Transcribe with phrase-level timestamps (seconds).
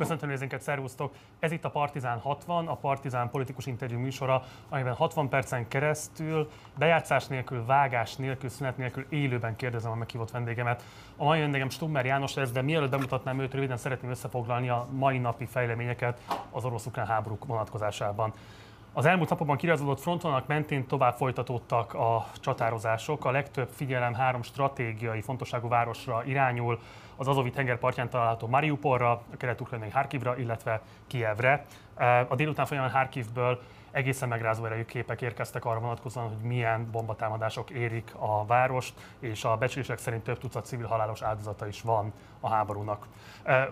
[0.00, 1.14] Köszöntöm nézőinket, szervusztok!
[1.38, 7.26] Ez itt a Partizán 60, a Partizán politikus interjú műsora, amiben 60 percen keresztül, bejátszás
[7.26, 10.82] nélkül, vágás nélkül, szünet nélkül élőben kérdezem a meghívott vendégemet.
[11.16, 15.18] A mai vendégem Stummer János lesz, de mielőtt bemutatnám őt, röviden szeretném összefoglalni a mai
[15.18, 16.20] napi fejleményeket
[16.50, 18.32] az orosz-ukrán háborúk vonatkozásában.
[18.92, 23.24] Az elmúlt napokban kirajzolódott frontonnak mentén tovább folytatódtak a csatározások.
[23.24, 26.78] A legtöbb figyelem három stratégiai fontosságú városra irányul,
[27.16, 31.66] az Azovi tengerpartján található Mariupolra, a kelet-ukrajnai Harkivra, illetve Kievre.
[32.28, 38.14] A délután folyamán Harkivből egészen megrázó erejű képek érkeztek arra vonatkozóan, hogy milyen bombatámadások érik
[38.18, 43.06] a várost, és a becslések szerint több tucat civil halálos áldozata is van a háborúnak.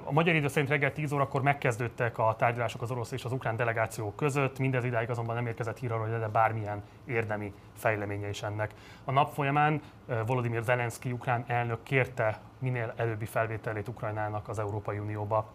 [0.04, 3.56] A magyar idő szerint reggel 10 órakor megkezdődtek a tárgyalások az orosz és az ukrán
[3.56, 8.42] delegációk között, mindez idáig azonban nem érkezett hír arról, hogy legyen bármilyen érdemi fejleménye is
[8.42, 8.74] ennek.
[9.04, 9.82] A nap folyamán
[10.26, 15.46] Volodymyr Zelenszky ukrán elnök kérte minél előbbi felvételét Ukrajnának az Európai Unióba.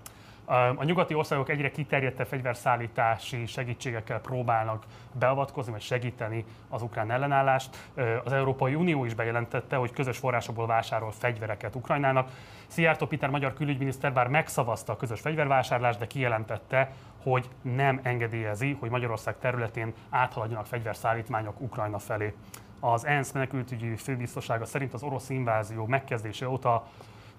[0.46, 7.92] A nyugati országok egyre kiterjedtebb fegyverszállítási segítségekkel próbálnak beavatkozni, vagy segíteni az ukrán ellenállást.
[8.24, 12.30] Az Európai Unió is bejelentette, hogy közös forrásokból vásárol fegyvereket Ukrajnának.
[12.68, 16.92] Szijjártó Péter magyar külügyminiszter bár megszavazta a közös fegyvervásárlást, de kijelentette,
[17.24, 22.34] hogy nem engedélyezi, hogy Magyarország területén áthaladjanak fegyverszállítmányok Ukrajna felé.
[22.80, 26.88] Az ENSZ menekültügyi főbiztossága szerint az orosz invázió megkezdése óta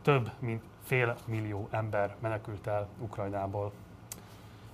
[0.03, 3.73] több mint fél millió ember menekült el Ukrajnából.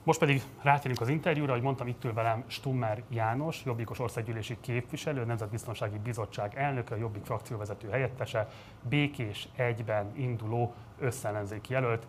[0.03, 5.25] Most pedig rátérünk az interjúra, hogy mondtam, itt ül velem Stummer János, Jobbikos országgyűlési képviselő,
[5.25, 8.49] Nemzetbiztonsági Bizottság elnöke, Jobbik frakcióvezető helyettese,
[8.89, 12.07] békés egyben induló összellenzéki jelölt.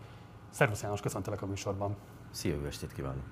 [0.50, 1.96] Szervusz János, köszöntelek a műsorban.
[2.32, 3.24] Szia, jó estét kívánok!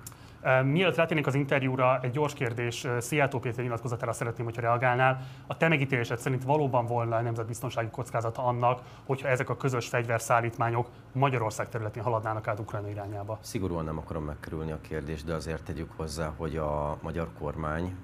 [0.64, 2.86] Mielőtt rátérnénk az interjúra, egy gyors kérdés.
[2.98, 5.20] Szijjártó Péter nyilatkozatára szeretném, hogyha reagálnál.
[5.46, 10.88] A te megítélésed szerint valóban volna a nemzetbiztonsági kockázata annak, hogyha ezek a közös fegyverszállítmányok
[11.12, 13.38] Magyarország területén haladnának át Ukrajna irányába?
[13.42, 17.96] Szigorúan nem akarom megkerülni a kérdést, de azért tegyük hozzá, hogy a magyar kormány,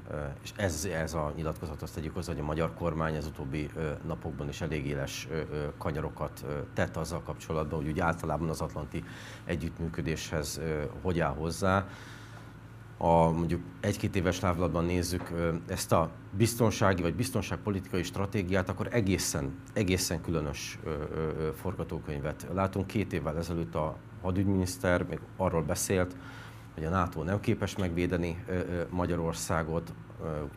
[0.43, 3.71] és ez, ez a nyilatkozat, azt tegyük hozzá, hogy a magyar kormány az utóbbi
[4.06, 5.28] napokban is elég éles
[5.78, 6.44] kanyarokat
[6.75, 9.05] tett azzal kapcsolatban, hogy úgy általában az atlanti
[9.44, 10.61] együttműködéshez
[11.03, 11.87] hogy áll hozzá
[12.99, 15.33] a mondjuk egy-két éves távlatban nézzük
[15.67, 20.79] ezt a biztonsági vagy biztonságpolitikai stratégiát, akkor egészen, egészen különös
[21.55, 22.87] forgatókönyvet látunk.
[22.87, 26.17] Két évvel ezelőtt a hadügyminiszter még arról beszélt,
[26.75, 28.45] hogy a NATO nem képes megvédeni
[28.91, 29.95] Magyarországot,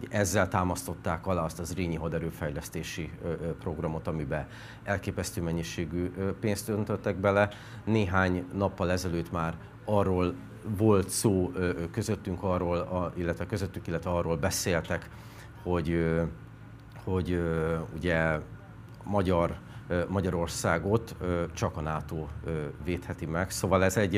[0.10, 3.12] ezzel támasztották alá azt az Rényi haderőfejlesztési
[3.60, 4.48] programot, amiben
[4.84, 7.50] elképesztő mennyiségű pénzt öntöttek bele.
[7.86, 10.36] Néhány nappal ezelőtt már arról
[10.78, 11.52] volt szó
[11.92, 15.10] közöttünk arról, illetve közöttük, illetve arról beszéltek,
[15.64, 16.06] hogy,
[17.04, 17.42] hogy
[17.96, 18.40] ugye
[19.04, 19.56] magyar,
[20.08, 21.16] Magyarországot
[21.54, 22.28] csak a NATO
[22.84, 23.52] védheti meg.
[23.52, 24.16] Szóval ez egy,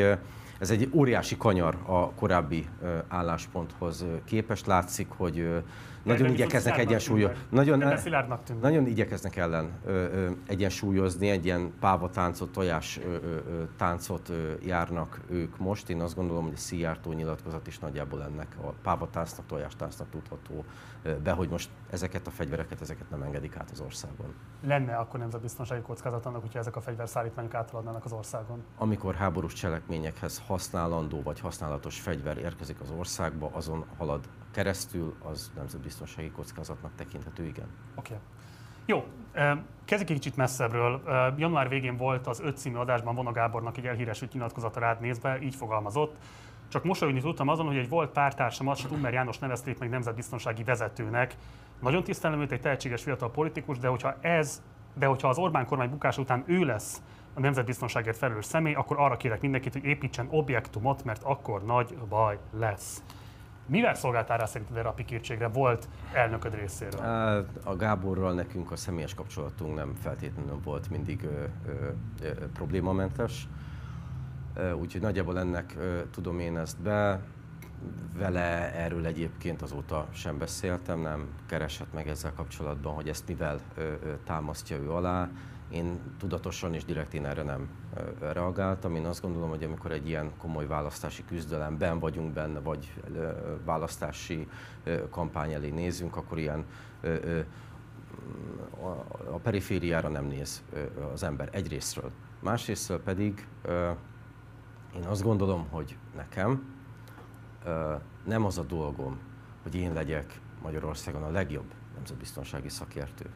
[0.60, 2.68] ez egy óriási kanyar a korábbi
[3.08, 4.66] állásponthoz képest.
[4.66, 5.64] Látszik, hogy
[6.04, 7.38] nagyon nem igyekeznek egyensúlyozni.
[7.50, 7.84] Nagyon,
[8.62, 15.22] nagyon igyekeznek ellen ö, ö, egyensúlyozni, egy ilyen pávatáncot, tojás ö, ö, táncot ö, járnak
[15.30, 15.90] ők most.
[15.90, 20.66] Én azt gondolom, hogy a Szijjártó nyilatkozat is nagyjából ennek a pávatáncnak, tojástáncnak tudható
[21.24, 24.34] be, hogy most ezeket a fegyvereket, ezeket nem engedik át az országon.
[24.64, 28.64] Lenne akkor nemzetbiztonsági kockázat annak, hogyha ezek a fegyverszállítmányok áthaladnának az országon?
[28.78, 36.32] Amikor háborús cselekményekhez használandó vagy használatos fegyver érkezik az országba, azon halad keresztül, az nemzetbiztonsági
[36.32, 37.68] kockázatnak tekinthető, igen.
[37.96, 38.14] Oké.
[38.14, 38.26] Okay.
[38.86, 39.04] Jó,
[39.86, 41.02] kezdjük egy kicsit messzebbről.
[41.38, 45.56] Január végén volt az öt című adásban Vona Gábornak egy elhíresült nyilatkozata rád nézve, így
[45.56, 46.16] fogalmazott.
[46.68, 51.36] Csak mosolyogni tudtam azon, hogy egy volt pártársamat, Stummer János nevezték meg nemzetbiztonsági vezetőnek.
[51.82, 54.62] Nagyon tisztelem őt, egy tehetséges fiatal politikus, de hogyha ez,
[54.94, 57.02] de hogyha az Orbán kormány bukása után ő lesz
[57.34, 62.38] a nemzetbiztonságért felelős személy, akkor arra kérek mindenkit, hogy építsen objektumot, mert akkor nagy baj
[62.52, 63.04] lesz.
[63.72, 65.48] Mivel szolgáltál rá szerinted erre a pikírtségre?
[65.48, 67.00] Volt elnököd részéről?
[67.64, 71.90] A Gáborral nekünk a személyes kapcsolatunk nem feltétlenül volt mindig ö, ö,
[72.22, 73.48] ö, problémamentes,
[74.80, 77.20] úgyhogy nagyjából ennek ö, tudom én ezt be.
[78.18, 83.82] Vele erről egyébként azóta sem beszéltem, nem keresett meg ezzel kapcsolatban, hogy ezt mivel ö,
[83.82, 85.30] ö, támasztja ő alá.
[85.72, 87.70] Én tudatosan és direkt én erre nem
[88.20, 88.96] reagáltam.
[88.96, 92.94] Én azt gondolom, hogy amikor egy ilyen komoly választási küzdelemben vagyunk benne, vagy
[93.66, 94.48] választási
[95.10, 96.66] kampány elé nézünk, akkor ilyen
[99.32, 100.64] a perifériára nem néz
[101.14, 102.12] az ember egyrésztről.
[102.40, 103.48] Másrésztről pedig
[104.96, 106.74] én azt gondolom, hogy nekem
[108.26, 109.20] nem az a dolgom,
[109.64, 113.30] hogy én legyek Magyarországon a legjobb nemzetbiztonsági szakértő.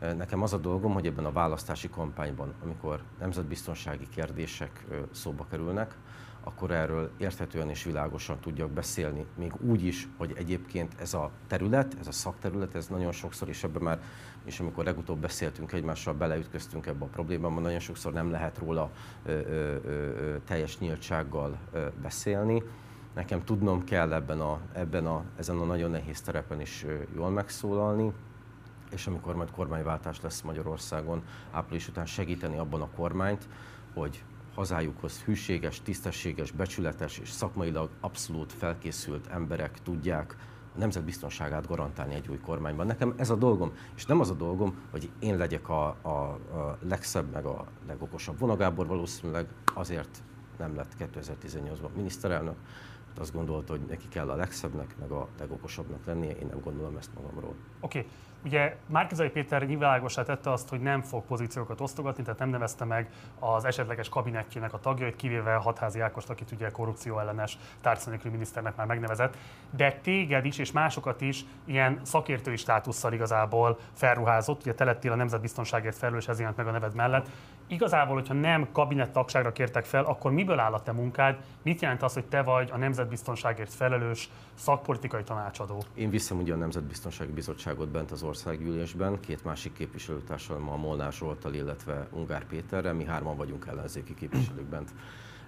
[0.00, 5.96] Nekem az a dolgom, hogy ebben a választási kampányban, amikor nemzetbiztonsági kérdések szóba kerülnek,
[6.46, 9.26] akkor erről érthetően és világosan tudjak beszélni.
[9.34, 13.64] Még úgy is, hogy egyébként ez a terület, ez a szakterület, ez nagyon sokszor, és
[13.64, 14.00] ebben már,
[14.44, 18.90] és amikor legutóbb beszéltünk egymással, beleütköztünk ebbe a problémába, nagyon sokszor nem lehet róla
[19.24, 22.62] ö, ö, ö, teljes nyíltsággal ö, beszélni.
[23.14, 28.12] Nekem tudnom kell ebben a, ebben a, ezen a nagyon nehéz terepen is jól megszólalni,
[28.90, 33.48] és amikor majd kormányváltás lesz Magyarországon, április után segíteni abban a kormányt,
[33.94, 34.24] hogy
[34.54, 40.36] hazájukhoz hűséges, tisztességes, becsületes és szakmailag abszolút felkészült emberek tudják
[40.74, 42.86] a nemzetbiztonságát garantálni egy új kormányban.
[42.86, 46.78] Nekem ez a dolgom, és nem az a dolgom, hogy én legyek a, a, a
[46.80, 48.38] legszebb, meg a legokosabb.
[48.38, 50.22] Vonagábor valószínűleg azért
[50.58, 52.56] nem lett 2018-ban miniszterelnök,
[53.18, 57.10] azt gondolta, hogy neki kell a legszebbnek, meg a legokosabbnak lennie, én nem gondolom ezt
[57.14, 57.54] magamról.
[57.80, 58.10] Oké, okay.
[58.46, 63.10] Ugye Márkizai Péter nyilvánosá tette azt, hogy nem fog pozíciókat osztogatni, tehát nem nevezte meg
[63.38, 68.86] az esetleges kabinettjének a tagjait, kivéve Hatházi Ákost, akit ugye korrupció ellenes tárcánélküli miniszternek már
[68.86, 69.36] megnevezett.
[69.70, 75.16] De téged is és másokat is ilyen szakértői státusszal igazából felruházott, ugye te lettél a
[75.16, 77.28] nemzetbiztonságért felelős, ez meg a neved mellett.
[77.66, 81.36] Igazából, hogyha nem kabinett tagságra kértek fel, akkor miből áll a te munkád?
[81.62, 85.82] Mit jelent az, hogy te vagy a nemzetbiztonságért felelős szakpolitikai tanácsadó?
[85.94, 92.08] Én viszem ugye a Nemzetbiztonsági Bizottságot bent az országgyűlésben, két másik képviselőtársammal, Molnár Zsoltal, illetve
[92.12, 94.90] Ungár Péterrel, mi hárman vagyunk ellenzéki képviselők bent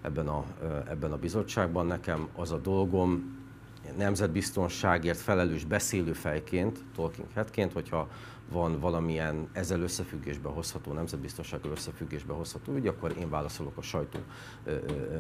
[0.03, 0.45] ebben a,
[0.89, 1.87] ebben a bizottságban.
[1.87, 3.37] Nekem az a dolgom,
[3.97, 8.09] nemzetbiztonságért felelős beszélőfejként, talking headként, hogyha
[8.51, 14.19] van valamilyen ezzel összefüggésbe hozható, nemzetbiztonsággal összefüggésbe hozható ügy, akkor én válaszolok a sajtó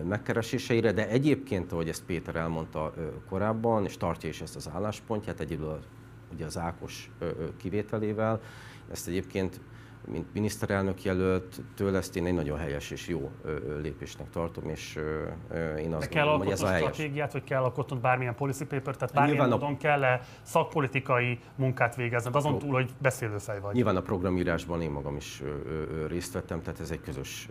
[0.08, 2.94] megkereséseire, de egyébként, ahogy ezt Péter elmondta
[3.28, 5.97] korábban, és tartja is ezt az álláspontját, egyébként
[6.32, 7.10] ugye az Ákos
[7.56, 8.40] kivételével,
[8.90, 9.60] ezt egyébként
[10.10, 13.30] mint miniszterelnök jelölt, tőle ezt én egy nagyon helyes és jó
[13.82, 14.98] lépésnek tartom, és
[15.78, 16.82] én azt De kell gondolom, hogy ez a helyes.
[16.82, 19.76] stratégiát, vagy kell alkotnod bármilyen policy paper, tehát bármilyen Nyilván módon a...
[19.76, 23.74] kell-e szakpolitikai munkát végezned, azon túl, hogy beszélőfej vagy?
[23.74, 25.42] Nyilván a programírásban én magam is
[26.08, 27.48] részt vettem, tehát ez egy közös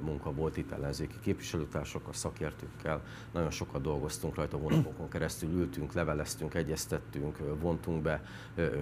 [0.00, 3.02] munka volt itt ellenzéki képviselőtársakkal, szakértőkkel,
[3.32, 8.22] nagyon sokat dolgoztunk rajta, hónapokon keresztül ültünk, leveleztünk, egyeztettünk, vontunk be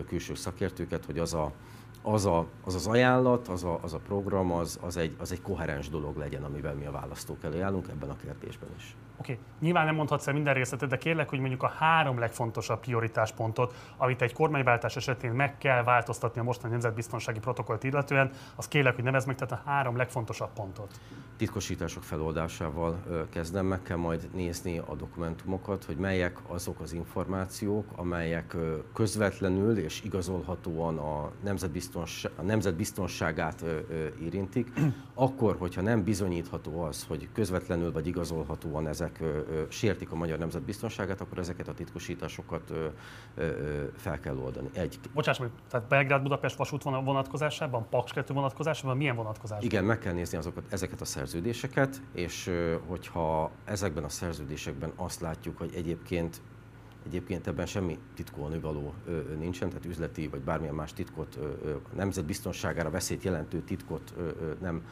[0.06, 1.52] külső szakértőket, hogy az a
[2.06, 5.42] az, a, az az ajánlat, az a, az a program, az, az, egy, az egy
[5.42, 8.96] koherens dolog legyen, amivel mi a választók elé állunk ebben a kérdésben is.
[9.18, 9.44] Oké, okay.
[9.60, 14.22] nyilván nem mondhatsz el minden részletet, de kérlek, hogy mondjuk a három legfontosabb prioritáspontot, amit
[14.22, 19.26] egy kormányváltás esetén meg kell változtatni a mostani nemzetbiztonsági protokollt illetően, az kérlek, hogy nevezd
[19.26, 21.00] meg, tehát a három legfontosabb pontot.
[21.36, 28.56] Titkosítások feloldásával kezdem, meg kell majd nézni a dokumentumokat, hogy melyek azok az információk, amelyek
[28.92, 33.64] közvetlenül és igazolhatóan a, nemzetbiztonság, a nemzetbiztonságát
[34.22, 34.72] érintik.
[35.14, 39.22] Akkor, hogyha nem bizonyítható az, hogy közvetlenül vagy igazolhatóan ezek
[39.68, 42.72] sértik a magyar nemzetbiztonságát, akkor ezeket a titkosításokat
[43.96, 44.68] fel kell oldani.
[44.72, 44.98] Egy.
[45.14, 49.66] Bocsáss meg, tehát Belgrád-Budapest vasút vonatkozásában, Paks 2 vonatkozásában milyen vonatkozásban?
[49.66, 51.23] Igen, meg kell nézni azokat, ezeket a szerződéseket,
[52.14, 52.50] és
[52.86, 56.40] hogyha ezekben a szerződésekben azt látjuk, hogy egyébként
[57.06, 58.94] Egyébként ebben semmi titkolni való
[59.38, 61.38] nincsen, tehát üzleti vagy bármilyen más titkot,
[61.92, 64.14] a nemzetbiztonságára veszélyt jelentő titkot
[64.60, 64.82] nem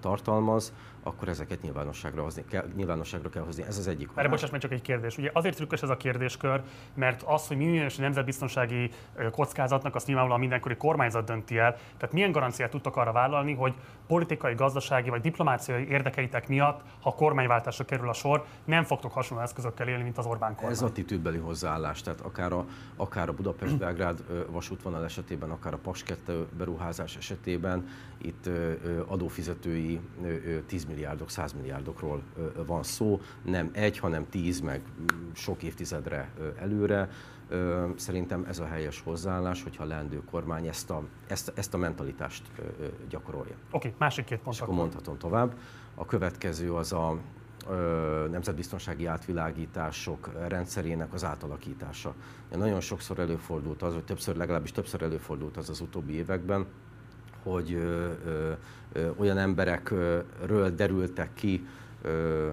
[0.00, 0.72] tartalmaz,
[1.02, 3.62] akkor ezeket nyilvánosságra, hozni, kell, nyilvánosságra kell hozni.
[3.62, 4.08] Ez az egyik.
[4.14, 5.18] Erre bocsáss meg csak egy kérdés.
[5.18, 6.62] Ugye azért trükkös ez a kérdéskör,
[6.94, 8.90] mert az, hogy mi minősű nemzetbiztonsági
[9.30, 11.72] kockázatnak, azt nyilvánvalóan mindenkori kormányzat dönti el.
[11.96, 13.74] Tehát milyen garanciát tudtak arra vállalni, hogy
[14.06, 19.88] politikai, gazdasági vagy diplomáciai érdekeitek miatt, ha kormányváltásra kerül a sor, nem fogtok hasonló eszközökkel
[19.88, 20.72] élni, mint az Orbán kormány?
[20.72, 27.16] Ez attitűdbeli hozzáállás, tehát akár a, akár a Budapest-Belgrád vasútvonal esetében, akár a 2 beruházás
[27.16, 27.88] esetében,
[28.18, 28.50] itt
[29.06, 30.00] adófizetői
[30.66, 32.22] 10 milliárdok, 100 milliárdokról
[32.66, 34.82] van szó, nem egy, hanem 10, meg
[35.32, 37.10] sok évtizedre előre.
[37.96, 42.42] Szerintem ez a helyes hozzáállás, hogyha a leendő kormány ezt a, ezt, ezt a mentalitást
[43.08, 43.54] gyakorolja.
[43.70, 44.56] Oké, okay, másik két pont.
[44.56, 45.54] És akkor mondhatom tovább.
[45.94, 47.18] A következő az a
[48.30, 52.14] nemzetbiztonsági átvilágítások rendszerének az átalakítása.
[52.56, 56.66] Nagyon sokszor előfordult az, hogy többször, legalábbis többször előfordult az az utóbbi években,
[57.42, 58.52] hogy ö, ö,
[58.92, 61.66] ö, olyan emberekről derültek ki
[62.02, 62.48] ö,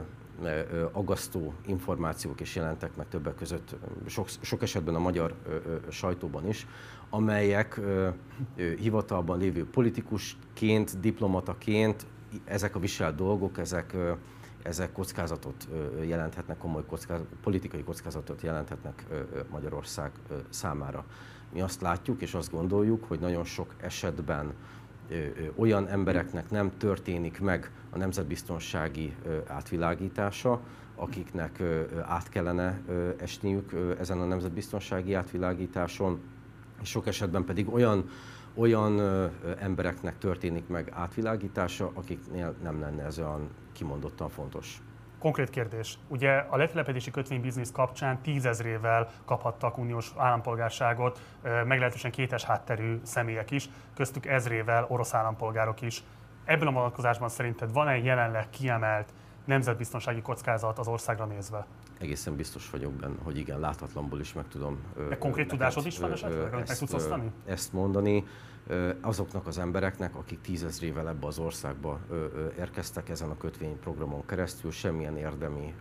[0.92, 6.48] agasztó információk is jelentek meg többek között sok, sok esetben a magyar ö, ö, sajtóban
[6.48, 6.68] is,
[7.10, 8.08] amelyek ö,
[8.56, 12.06] ö, hivatalban lévő politikusként, diplomataként
[12.46, 14.12] ezek a viselt dolgok, ezek ö,
[14.66, 15.68] ezek kockázatot
[16.02, 19.06] jelenthetnek, komoly kockázat, politikai kockázatot jelenthetnek
[19.50, 20.12] Magyarország
[20.50, 21.06] számára.
[21.54, 24.54] Mi azt látjuk és azt gondoljuk, hogy nagyon sok esetben
[25.56, 29.16] olyan embereknek nem történik meg a nemzetbiztonsági
[29.48, 30.60] átvilágítása,
[30.96, 31.64] akiknek
[32.02, 32.82] át kellene
[33.18, 36.20] esniük ezen a nemzetbiztonsági átvilágításon,
[36.82, 38.10] és sok esetben pedig olyan
[38.56, 39.00] olyan
[39.60, 44.82] embereknek történik meg átvilágítása, akiknél nem lenne ez olyan kimondottan fontos.
[45.20, 45.98] Konkrét kérdés.
[46.08, 54.26] Ugye a letelepedési kötvénybiznisz kapcsán tízezrével kaphattak uniós állampolgárságot, meglehetősen kétes hátterű személyek is, köztük
[54.26, 56.04] ezrével orosz állampolgárok is.
[56.46, 59.14] Ebben a vonatkozásban szerinted van-e jelenleg kiemelt
[59.46, 61.66] nemzetbiztonsági kockázat az országra nézve?
[62.00, 64.78] Egészen biztos vagyok benne, hogy igen, láthatlanból is meg tudom.
[65.10, 67.32] De konkrét tudásod is van esetleg, meg tudsz osztani?
[67.46, 68.24] Ezt mondani
[69.02, 72.00] azoknak az embereknek, akik tízezrével ebbe az országba
[72.60, 75.74] érkeztek ezen a kötvényprogramon keresztül, semmilyen érdemi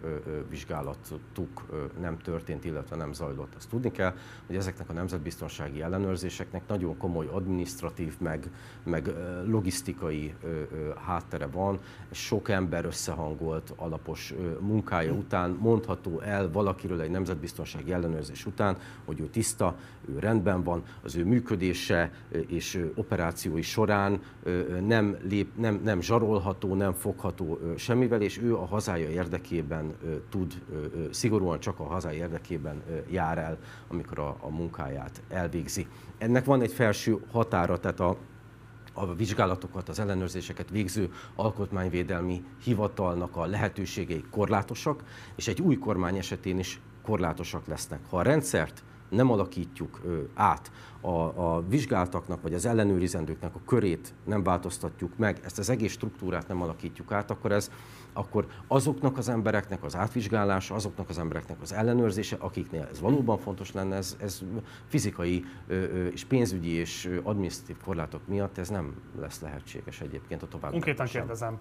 [0.49, 1.63] vizsgálatuk
[2.01, 3.55] nem történt, illetve nem zajlott.
[3.55, 4.15] Azt tudni kell,
[4.47, 8.51] hogy ezeknek a nemzetbiztonsági ellenőrzéseknek nagyon komoly administratív, meg,
[8.83, 9.15] meg
[9.47, 10.35] logisztikai
[11.07, 11.79] háttere van,
[12.11, 19.27] sok ember összehangolt alapos munkája után mondható el valakiről egy nemzetbiztonsági ellenőrzés után, hogy ő
[19.27, 19.77] tiszta,
[20.09, 22.13] ő rendben van, az ő működése
[22.47, 24.21] és operációi során
[24.87, 29.95] nem, lép, nem, nem zsarolható, nem fogható semmivel, és ő a hazája érdekében
[30.29, 30.63] tud,
[31.11, 35.87] szigorúan csak a hazája érdekében jár el, amikor a, a munkáját elvégzi.
[36.19, 38.17] Ennek van egy felső határa, tehát a,
[38.93, 45.05] a vizsgálatokat, az ellenőrzéseket végző alkotmányvédelmi hivatalnak a lehetőségei korlátosak,
[45.37, 48.01] és egy új kormány esetén is korlátosak lesznek.
[48.11, 48.83] Ha a rendszert
[49.15, 50.01] nem alakítjuk
[50.35, 55.93] át, a, a vizsgáltaknak vagy az ellenőrizendőknek a körét nem változtatjuk meg, ezt az egész
[55.93, 57.71] struktúrát nem alakítjuk át, akkor ez
[58.13, 63.73] akkor azoknak az embereknek az átvizsgálása, azoknak az embereknek az ellenőrzése, akiknél ez valóban fontos
[63.73, 64.43] lenne, ez, ez
[64.87, 65.45] fizikai
[66.13, 70.71] és pénzügyi és adminisztratív korlátok miatt ez nem lesz lehetséges egyébként a tovább.
[70.71, 71.59] Konkrétan kérdezem,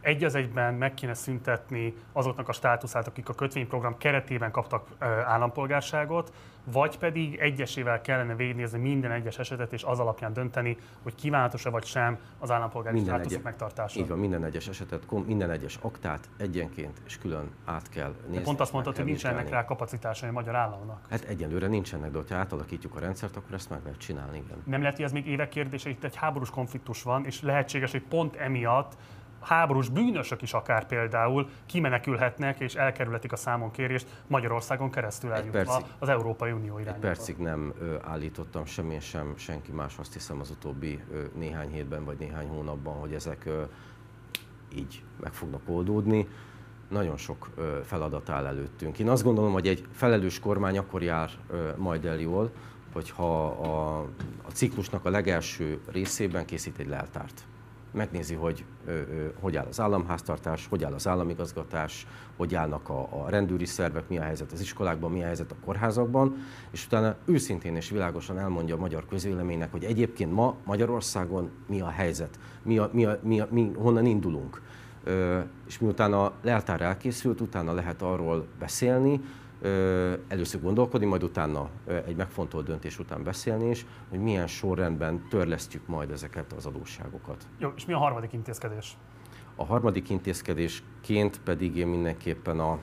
[0.00, 4.88] egy az egyben meg kéne szüntetni azoknak a státuszát, akik a kötvényprogram keretében kaptak
[5.24, 6.32] állampolgárságot,
[6.64, 11.84] vagy pedig egyesével kellene végignézni minden egyes esetet, és az alapján dönteni, hogy kívánatos-e vagy
[11.84, 13.44] sem az állampolgári minden státuszok egy...
[13.44, 14.00] megtartása.
[14.00, 18.36] Így van, minden egyes esetet, minden egyes aktát egyenként és külön át kell nézni.
[18.36, 21.06] De pont azt mondtad, hogy nincsenek rá kapacitásai a magyar államnak.
[21.10, 24.62] Hát egyelőre nincsenek, de ha átalakítjuk a rendszert, akkor ezt meg lehet csinálni, igen.
[24.64, 28.02] Nem lehet, hogy ez még évek kérdése, itt egy háborús konfliktus van, és lehetséges, hogy
[28.02, 28.96] pont emiatt
[29.44, 36.08] háborús bűnösök is akár például kimenekülhetnek és elkerülhetik a számon kérést Magyarországon keresztül eljutva az
[36.08, 37.06] Európai Unió irányába.
[37.06, 41.70] Egy percig nem ö, állítottam semmilyen sem senki más, azt hiszem az utóbbi ö, néhány
[41.70, 43.62] hétben vagy néhány hónapban, hogy ezek ö,
[44.76, 46.28] így meg fognak oldódni.
[46.88, 47.48] Nagyon sok
[47.84, 48.98] feladat áll előttünk.
[48.98, 51.30] Én azt gondolom, hogy egy felelős kormány akkor jár
[51.76, 52.50] majd el jól,
[52.92, 53.98] hogyha a,
[54.42, 57.44] a ciklusnak a legelső részében készít egy leltárt
[57.94, 63.08] megnézi, hogy ö, ö, hogy áll az államháztartás, hogy áll az államigazgatás, hogy állnak a,
[63.24, 66.36] a rendőri szervek, mi a helyzet az iskolákban, mi a helyzet a kórházakban,
[66.70, 71.88] és utána őszintén és világosan elmondja a magyar közvéleménynek, hogy egyébként ma Magyarországon mi a
[71.88, 74.62] helyzet, mi a, mi a, mi a, mi, honnan indulunk.
[75.04, 79.20] Ö, és miután a leltár elkészült, utána lehet arról beszélni,
[80.28, 81.70] először gondolkodni, majd utána
[82.06, 87.46] egy megfontolt döntés után beszélni is, hogy milyen sorrendben törlesztjük majd ezeket az adósságokat.
[87.58, 88.96] Jó, és mi a harmadik intézkedés?
[89.56, 92.78] A harmadik intézkedésként pedig én mindenképpen a,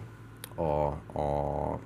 [0.55, 0.87] a,
[1.19, 1.79] a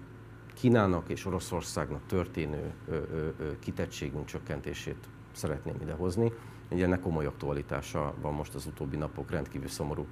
[0.53, 6.31] Kínának és Oroszországnak történő ö, ö, ö, kitettségünk csökkentését szeretném idehozni.
[6.71, 10.05] Ugye ennek komoly aktualitása van most az utóbbi napok rendkívül szomorú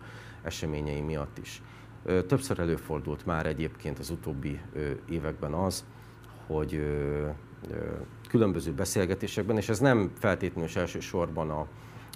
[0.43, 1.61] eseményei miatt is.
[2.27, 4.61] Többször előfordult már egyébként az utóbbi
[5.09, 5.85] években az,
[6.47, 6.83] hogy
[8.29, 11.67] különböző beszélgetésekben, és ez nem feltétlenül elsősorban a,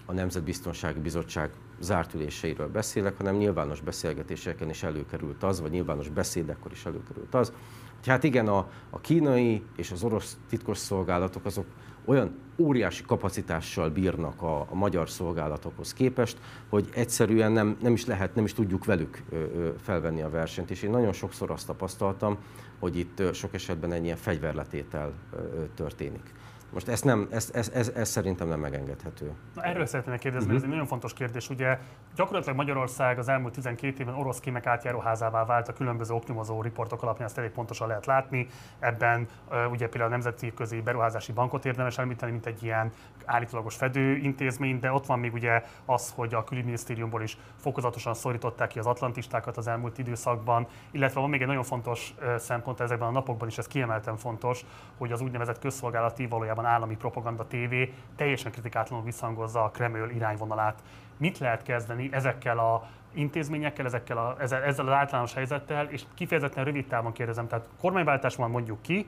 [0.06, 6.72] a Nemzetbiztonsági Bizottság zárt üléseiről beszélek, hanem nyilvános beszélgetéseken is előkerült az, vagy nyilvános beszédekkor
[6.72, 7.54] is előkerült az,
[7.98, 11.66] hogy hát igen, a, a kínai és az orosz titkosszolgálatok azok
[12.08, 16.38] olyan óriási kapacitással bírnak a, a magyar szolgálatokhoz képest,
[16.70, 20.72] hogy egyszerűen nem, nem is lehet, nem is tudjuk velük ö, ö, felvenni a versenyt.
[20.72, 22.38] És én nagyon sokszor azt tapasztaltam,
[22.80, 26.34] hogy itt ö, sok esetben egy ilyen fegyverletétel ö, történik.
[26.74, 29.32] Most ezt, nem, ezt, ez, ez, ez szerintem nem megengedhető.
[29.56, 30.58] Na, erről szeretnék kérdezni, uh-huh.
[30.58, 31.50] ez egy nagyon fontos kérdés.
[31.50, 31.80] Ugye
[32.16, 37.28] gyakorlatilag Magyarország az elmúlt 12 évben orosz kémek átjáróházává vált a különböző oknyomozó riportok alapján,
[37.28, 38.48] ezt elég pontosan lehet látni.
[38.80, 39.28] Ebben
[39.72, 42.92] ugye például a Nemzeti Közi Beruházási Bankot érdemes említeni, mint egy ilyen
[43.26, 48.80] állítólagos fedőintézmény, de ott van még ugye az, hogy a külügyminisztériumból is fokozatosan szorították ki
[48.80, 53.48] az atlantistákat az elmúlt időszakban, illetve van még egy nagyon fontos szempont ezekben a napokban
[53.48, 54.66] is, ez kiemelten fontos,
[54.98, 60.84] hogy az úgynevezett közszolgálati valójában valójában állami propaganda tévé teljesen kritikátlanul visszhangozza a Kreml irányvonalát.
[61.18, 66.64] Mit lehet kezdeni ezekkel a intézményekkel, ezekkel a, ezzel, ezzel az általános helyzettel, és kifejezetten
[66.64, 69.08] rövid távon kérdezem, tehát kormányváltás van mondjuk ki,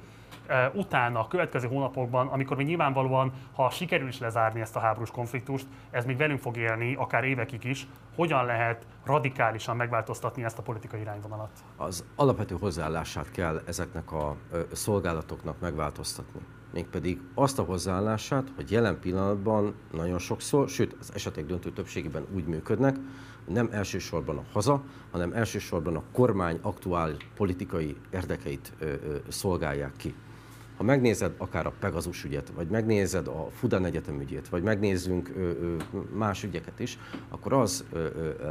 [0.73, 5.67] utána, a következő hónapokban, amikor még nyilvánvalóan, ha sikerül is lezárni ezt a háborús konfliktust,
[5.91, 10.99] ez még velünk fog élni, akár évekig is, hogyan lehet radikálisan megváltoztatni ezt a politikai
[10.99, 11.49] irányvonalat?
[11.77, 14.35] Az alapvető hozzáállását kell ezeknek a
[14.71, 16.41] szolgálatoknak megváltoztatni.
[16.73, 22.45] Mégpedig azt a hozzáállását, hogy jelen pillanatban nagyon sokszor, sőt az esetek döntő többségében úgy
[22.45, 22.95] működnek,
[23.45, 29.93] hogy nem elsősorban a haza, hanem elsősorban a kormány aktuál politikai érdekeit ö, ö, szolgálják
[29.97, 30.13] ki.
[30.79, 35.33] Ha megnézed akár a Pegazus ügyet, vagy megnézed a Fudan Egyetem ügyét, vagy megnézzünk
[36.13, 36.97] más ügyeket is,
[37.29, 37.85] akkor az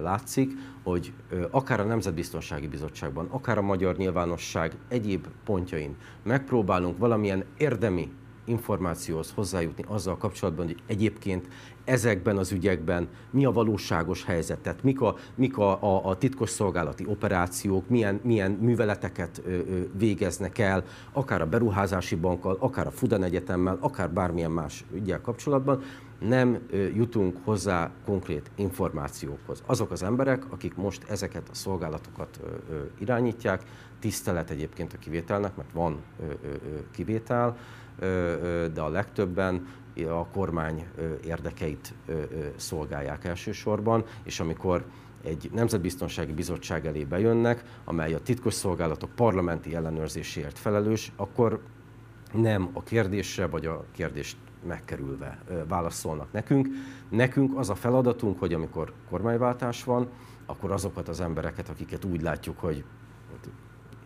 [0.00, 1.12] látszik, hogy
[1.50, 8.12] akár a Nemzetbiztonsági Bizottságban, akár a magyar nyilvánosság egyéb pontjain megpróbálunk valamilyen érdemi
[8.48, 11.48] információhoz hozzájutni azzal kapcsolatban, hogy egyébként
[11.88, 16.50] ezekben az ügyekben mi a valóságos helyzet, tehát mik a, mik a, a, a titkos
[16.50, 22.90] szolgálati operációk, milyen, milyen műveleteket ö, ö, végeznek el, akár a beruházási bankkal, akár a
[22.90, 25.82] Fudan Egyetemmel, akár bármilyen más ügyel kapcsolatban,
[26.18, 29.62] nem ö, jutunk hozzá konkrét információkhoz.
[29.66, 33.62] Azok az emberek, akik most ezeket a szolgálatokat ö, ö, irányítják,
[33.98, 36.54] tisztelet egyébként a kivételnek, mert van ö, ö,
[36.90, 37.56] kivétel,
[38.72, 39.66] de a legtöbben
[40.08, 40.86] a kormány
[41.24, 41.94] érdekeit
[42.56, 44.84] szolgálják elsősorban, és amikor
[45.24, 51.60] egy nemzetbiztonsági bizottság elé bejönnek, amely a titkosszolgálatok parlamenti ellenőrzéséért felelős, akkor
[52.32, 54.36] nem a kérdésre vagy a kérdést
[54.66, 56.68] megkerülve válaszolnak nekünk.
[57.08, 60.08] Nekünk az a feladatunk, hogy amikor kormányváltás van,
[60.46, 62.84] akkor azokat az embereket, akiket úgy látjuk, hogy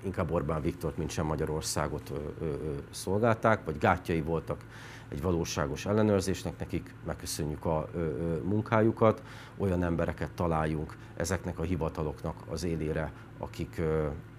[0.02, 2.54] inkább Orbán Viktort, mint sem Magyarországot ö, ö,
[2.90, 4.60] szolgálták, vagy gátjai voltak
[5.08, 9.22] egy valóságos ellenőrzésnek, nekik megköszönjük a ö, ö, munkájukat,
[9.56, 13.80] olyan embereket találjunk ezeknek a hivataloknak az élére, akik,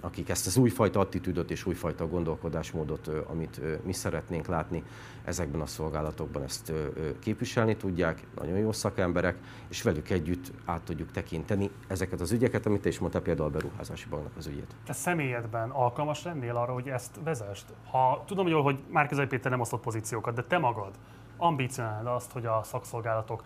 [0.02, 4.84] akik ezt az újfajta attitűdöt és újfajta gondolkodásmódot, amit mi szeretnénk látni
[5.24, 6.72] ezekben a szolgálatokban, ezt
[7.20, 12.82] képviselni tudják, nagyon jó szakemberek, és velük együtt át tudjuk tekinteni ezeket az ügyeket, amit
[12.82, 14.76] te is mondtál, például a beruházási banknak az ügyét.
[14.86, 17.66] Te személyedben alkalmas lennél arra, hogy ezt vezest?
[17.92, 20.94] Ha tudom jól, hogy Márkizai Péter nem osztott pozíciókat, de te magad
[21.38, 23.44] ambicionálod azt, hogy a szakszolgálatok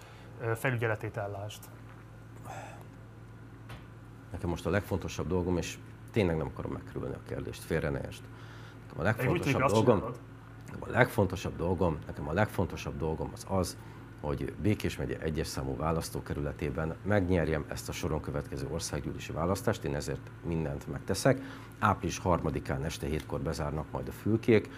[0.56, 1.63] felügyeletét ellásd?
[4.31, 5.77] Nekem most a legfontosabb dolgom, és
[6.11, 8.21] tényleg nem akarom megkerülni a kérdést, félre ne est.
[8.87, 10.03] Nekem a legfontosabb dolgom,
[10.65, 13.77] nekem a legfontosabb dolgom, nekem a legfontosabb dolgom az az,
[14.21, 20.29] hogy Békés megye egyes számú választókerületében megnyerjem ezt a soron következő országgyűlési választást, én ezért
[20.45, 21.41] mindent megteszek.
[21.79, 24.69] Április harmadikán este hétkor bezárnak majd a fülkék,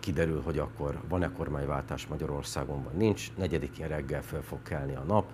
[0.00, 5.30] kiderül, hogy akkor van-e kormányváltás Magyarországon, vagy nincs, negyedikén reggel fel fog kelni a nap,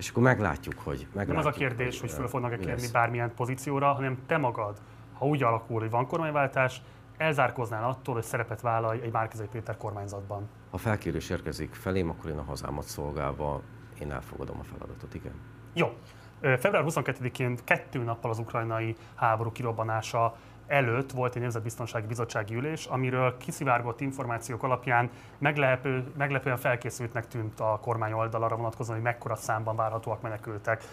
[0.00, 1.06] és akkor meglátjuk, hogy...
[1.06, 4.80] Meglátjuk, Nem az a kérdés, hogy, hogy föl fognak-e kérni bármilyen pozícióra, hanem te magad,
[5.12, 6.82] ha úgy alakul, hogy van kormányváltás,
[7.16, 10.48] elzárkoznál attól, hogy szerepet vállalj egy Márkizai Péter kormányzatban?
[10.70, 13.62] Ha felkérés érkezik felém, akkor én a hazámat szolgálva
[14.00, 15.34] én elfogadom a feladatot, igen.
[15.72, 15.92] Jó.
[16.40, 20.36] Február 22-én kettő nappal az ukrajnai háború kirobbanása
[20.70, 27.78] előtt volt egy Nemzetbiztonsági Bizottsági ülés, amiről kiszivárgott információk alapján meglepő, meglepően felkészültnek tűnt a
[27.82, 30.84] kormány oldal arra vonatkozóan, hogy mekkora számban várhatóak menekültek.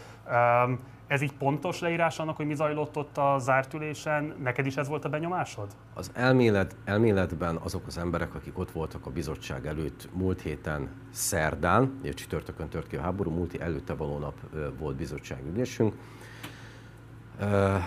[1.08, 4.36] Ez így pontos leírás annak, hogy mi zajlott ott a zárt ülésen?
[4.44, 5.68] Neked is ez volt a benyomásod?
[5.94, 11.98] Az elmélet, elméletben azok az emberek, akik ott voltak a bizottság előtt múlt héten szerdán,
[12.02, 14.36] ugye csütörtökön tört ki a háború, múlt előtte való nap
[14.80, 15.94] volt bizottságülésünk,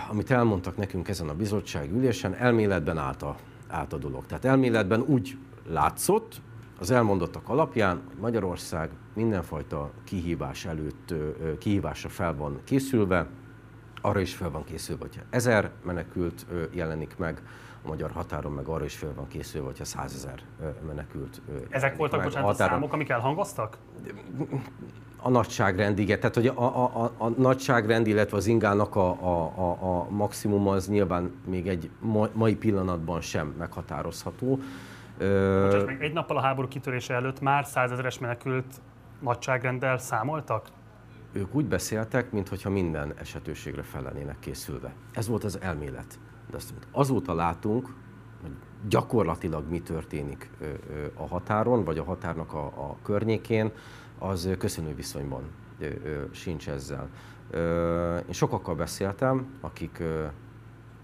[0.09, 3.35] amit elmondtak nekünk ezen a bizottság ülésen, elméletben állt a,
[3.67, 4.25] állt a dolog.
[4.25, 5.37] Tehát elméletben úgy
[5.67, 6.41] látszott,
[6.79, 11.13] az elmondottak alapján, hogy Magyarország mindenfajta kihívás előtt,
[11.59, 13.27] kihívásra fel van készülve,
[14.01, 17.41] arra is fel van készülve, hogyha ezer menekült jelenik meg
[17.83, 20.39] a magyar határon, meg arra is fel van készülve, hogyha százezer
[20.87, 22.73] menekült Ezek voltak, meg bocsánat, a, határon.
[22.73, 23.77] a számok, amik elhangoztak?
[25.21, 26.19] A nagyságrend, igen.
[26.19, 30.67] Tehát, hogy a, a, a, a nagyságrend, illetve az ingának a, a, a, a maximum
[30.67, 31.89] az nyilván még egy
[32.33, 34.59] mai pillanatban sem meghatározható.
[35.17, 38.81] Bocsás, meg egy nappal a háború kitörése előtt már százezeres menekült
[39.19, 40.67] nagyságrenddel számoltak?
[41.31, 44.93] Ők úgy beszéltek, mintha minden esetőségre fel lennének készülve.
[45.13, 46.19] Ez volt az elmélet.
[46.49, 47.93] De azt azóta látunk,
[48.41, 48.51] hogy
[48.87, 50.49] gyakorlatilag mi történik
[51.15, 53.71] a határon, vagy a határnak a, a környékén,
[54.21, 55.43] az köszönő viszonyban
[56.31, 57.09] sincs ezzel.
[58.27, 60.03] Én sokakkal beszéltem, akik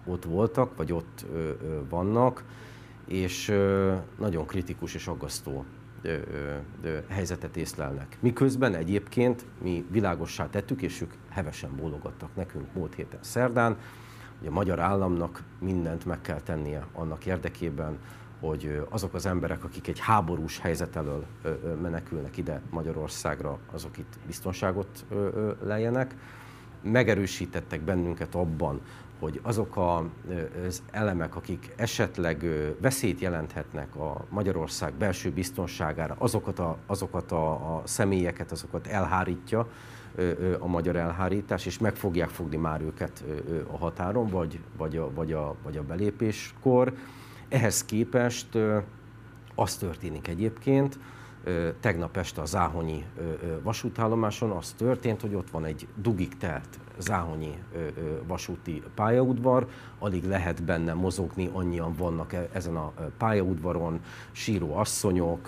[0.05, 1.25] ott voltak, vagy ott
[1.89, 2.43] vannak,
[3.07, 3.47] és
[4.19, 5.65] nagyon kritikus és aggasztó
[7.07, 8.17] helyzetet észlelnek.
[8.19, 13.77] Miközben egyébként mi világossá tettük, és ők hevesen bólogattak nekünk múlt héten szerdán,
[14.39, 17.97] hogy a magyar államnak mindent meg kell tennie annak érdekében,
[18.39, 21.25] hogy azok az emberek, akik egy háborús helyzet elől
[21.81, 25.05] menekülnek ide Magyarországra, azok itt biztonságot
[25.63, 26.15] lejjenek.
[26.81, 28.81] Megerősítettek bennünket abban,
[29.19, 32.45] hogy azok az elemek, akik esetleg
[32.81, 39.67] veszélyt jelenthetnek a Magyarország belső biztonságára, azokat a, azokat a, a személyeket, azokat elhárítja
[40.59, 43.23] a magyar elhárítás, és meg fogják fogni már őket
[43.71, 46.93] a határon, vagy, vagy, a, vagy, a, vagy a belépéskor.
[47.49, 48.57] Ehhez képest
[49.55, 50.99] az történik egyébként,
[51.79, 53.05] tegnap este a Záhonyi
[53.63, 57.53] vasútállomáson az történt, hogy ott van egy dugik telt Záhonyi
[58.27, 59.67] vasúti pályaudvar,
[59.99, 63.99] alig lehet benne mozogni, annyian vannak e, ezen a pályaudvaron,
[64.31, 65.47] síró asszonyok,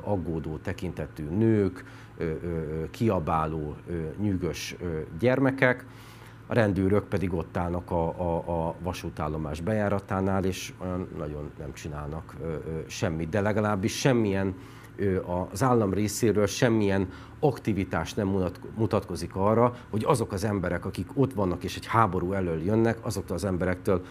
[0.00, 1.84] aggódó tekintetű nők,
[2.90, 3.76] kiabáló,
[4.20, 4.76] nyűgös
[5.18, 5.86] gyermekek,
[6.52, 12.36] a rendőrök pedig ott állnak a, a, a vasútállomás bejáratánál, és olyan nagyon nem csinálnak
[12.86, 14.54] semmit, de legalábbis semmilyen
[15.50, 17.08] az állam részéről semmilyen
[17.40, 22.62] aktivitás nem mutatkozik arra, hogy azok az emberek, akik ott vannak és egy háború elől
[22.62, 24.04] jönnek, azoktól az emberektől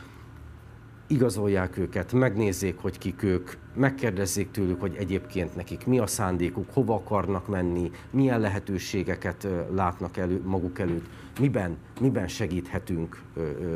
[1.12, 6.96] igazolják őket, megnézzék, hogy kik ők, megkérdezzék tőlük, hogy egyébként nekik mi a szándékuk, hova
[6.96, 11.06] akarnak menni, milyen lehetőségeket látnak elő, maguk előtt,
[11.40, 13.22] miben, miben segíthetünk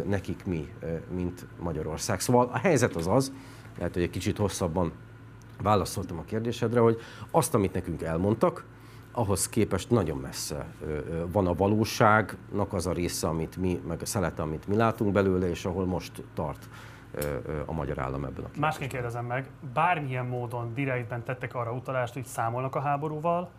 [0.07, 0.67] nekik mi,
[1.15, 2.19] mint Magyarország.
[2.19, 3.31] Szóval a helyzet az az,
[3.77, 4.91] lehet, hogy egy kicsit hosszabban
[5.61, 6.97] válaszoltam a kérdésedre, hogy
[7.31, 8.65] azt, amit nekünk elmondtak,
[9.11, 10.67] ahhoz képest nagyon messze
[11.31, 15.49] van a valóságnak az a része, amit mi, meg a szelete, amit mi látunk belőle,
[15.49, 16.69] és ahol most tart
[17.65, 18.59] a magyar állam ebben a kérdésben.
[18.59, 23.49] Másként kérdezem meg, bármilyen módon direktben tettek arra utalást, hogy számolnak a háborúval,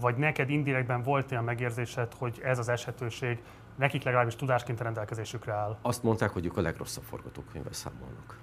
[0.00, 3.42] vagy neked indirektben volt olyan megérzésed, hogy ez az eshetőség
[3.76, 5.76] nekik legalábbis tudásként a rendelkezésükre áll?
[5.82, 8.38] Azt mondták, hogy ők a legrosszabb forgatókönyvvel számolnak.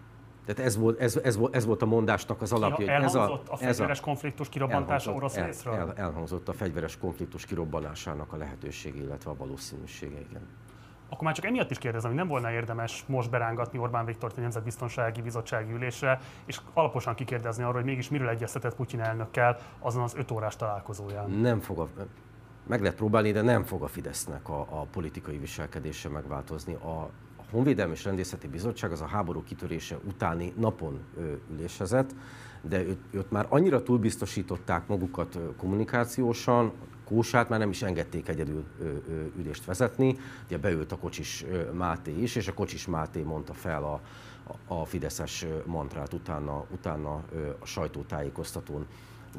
[0.45, 2.85] Tehát ez volt, ez, ez, volt, ez volt a mondásnak az alapja.
[2.85, 5.73] Ja, elhangzott ez a, a fegyveres ez a, konfliktus kirobbantása orosz el, részről?
[5.73, 10.47] El, elhangzott a fegyveres konfliktus kirobbanásának a lehetősége, illetve a valószínűsége, igen.
[11.09, 14.41] Akkor már csak emiatt is kérdezem, hogy nem volna érdemes most berángatni Orbán Viktort a
[14.41, 20.15] Nemzetbiztonsági Bizottsági ülésre, és alaposan kikérdezni arról, hogy mégis miről egyeztetett Putyin elnökkel azon az
[20.15, 21.29] öt órás találkozóján.
[21.29, 21.87] Nem fog a,
[22.67, 26.73] meg lehet próbálni, de nem fog a Fidesznek a, a politikai viselkedése megváltozni.
[26.73, 27.09] A,
[27.51, 30.99] Honvédelmi és Rendészeti Bizottság az a háború kitörése utáni napon
[31.51, 32.15] ülésezett,
[32.61, 36.71] de őt, őt már annyira túlbiztosították magukat kommunikációsan,
[37.07, 38.63] Kósát már nem is engedték egyedül
[39.37, 44.01] ülést vezetni, ugye beült a Kocsis Máté is, és a Kocsis Máté mondta fel a,
[44.73, 47.13] a Fideszes mantrát utána, utána
[47.59, 48.85] a sajtótájékoztatón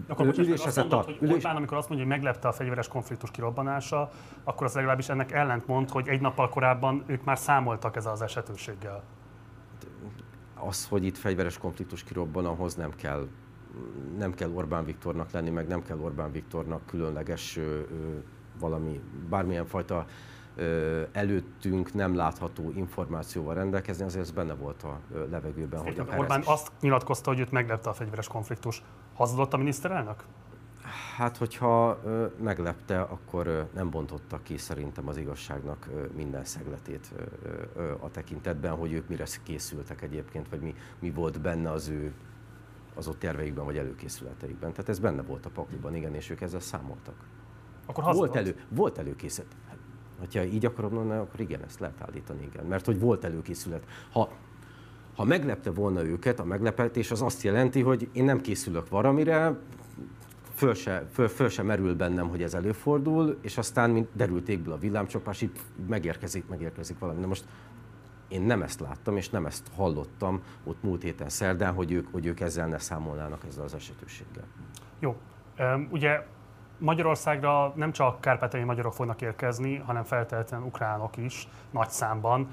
[0.07, 1.35] akkor ülés azt mondod, hogy ülés...
[1.35, 4.11] Orbán, amikor azt mondja, hogy meglepte a fegyveres konfliktus kirobbanása,
[4.45, 9.03] akkor az legalábbis ennek ellentmond, hogy egy nappal korábban ők már számoltak ezzel az esetőséggel.
[10.55, 13.29] Az, hogy itt fegyveres konfliktus kirobban, ahhoz nem kell
[14.19, 17.85] nem kell Orbán Viktornak lenni, meg nem kell Orbán Viktornak különleges ö, ö,
[18.59, 20.07] valami, bármilyen fajta
[20.57, 25.81] ö, előttünk nem látható információval rendelkezni, azért ez benne volt a levegőben.
[25.81, 28.83] hogy Orbán azt nyilatkozta, hogy őt meglepte a fegyveres konfliktus.
[29.15, 30.25] Hazudott a miniszterelnök?
[31.17, 37.13] Hát, hogyha ö, meglepte, akkor ö, nem bontotta ki szerintem az igazságnak ö, minden szegletét
[37.17, 41.89] ö, ö, a tekintetben, hogy ők mire készültek egyébként, vagy mi, mi volt benne az
[41.89, 42.13] ő
[42.99, 44.71] az ott terveikben, vagy előkészületeikben.
[44.71, 47.15] Tehát ez benne volt a pakliban, igen, és ők ezzel számoltak.
[47.87, 49.57] Akkor volt, elő, volt előkészület.
[50.19, 52.65] Hát, ha így akarom mondani, akkor igen, ezt lehet állítani, igen.
[52.65, 53.85] Mert hogy volt előkészület.
[54.13, 54.31] Ha
[55.19, 59.59] ha meglepte volna őket, a meglepetés az azt jelenti, hogy én nem készülök valamire,
[60.55, 64.73] föl se, föl, föl se merül bennem, hogy ez előfordul, és aztán, mint derült égből
[64.75, 65.59] a villámcsapás, itt
[65.89, 67.21] megérkezik, megérkezik valami.
[67.21, 67.45] Na most
[68.29, 72.27] én nem ezt láttam, és nem ezt hallottam ott múlt héten szerdán, hogy ők, hogy
[72.27, 74.45] ők ezzel ne számolnának ezzel az esetőséggel.
[74.99, 75.17] Jó.
[75.91, 76.27] Ugye
[76.79, 82.49] Magyarországra nem csak kárpátai magyarok fognak érkezni, hanem feltétlenül ukránok is nagy számban.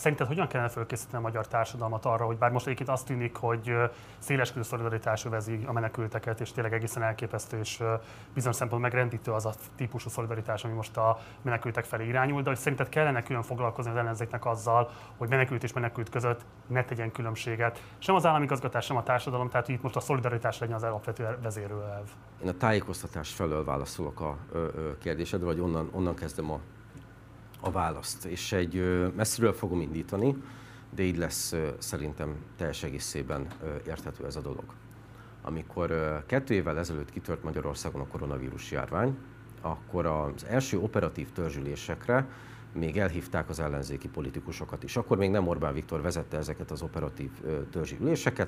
[0.00, 3.72] Szerinted hogyan kellene felkészíteni a magyar társadalmat arra, hogy bár most egyébként azt tűnik, hogy
[4.18, 7.82] széleskörű szolidaritás övezi a menekülteket, és tényleg egészen elképesztő és
[8.34, 12.58] bizonyos szempontból megrendítő az a típusú szolidaritás, ami most a menekültek felé irányul, de hogy
[12.58, 17.82] szerinted kellene külön foglalkozni az ellenzéknek azzal, hogy menekült és menekült között ne tegyen különbséget.
[17.98, 21.38] Sem az államigazgatás, sem a társadalom, tehát hogy itt most a szolidaritás legyen az alapvető
[21.42, 22.10] vezérőelv.
[22.42, 24.36] Én a tájékoztatás felől válaszolok a
[24.98, 26.60] kérdésedre, vagy onnan, onnan kezdem a
[27.60, 28.24] a választ.
[28.24, 28.82] És egy
[29.16, 30.36] messziről fogom indítani,
[30.94, 33.46] de így lesz szerintem teljes egészében
[33.86, 34.64] érthető ez a dolog.
[35.42, 39.16] amikor kettő évvel ezelőtt kitört Magyarországon a koronavírus járvány,
[39.60, 42.28] akkor az első operatív törzsülésekre
[42.72, 44.96] még elhívták az ellenzéki politikusokat is.
[44.96, 47.30] Akkor még nem Orbán Viktor vezette ezeket az operatív
[47.70, 47.96] törzsi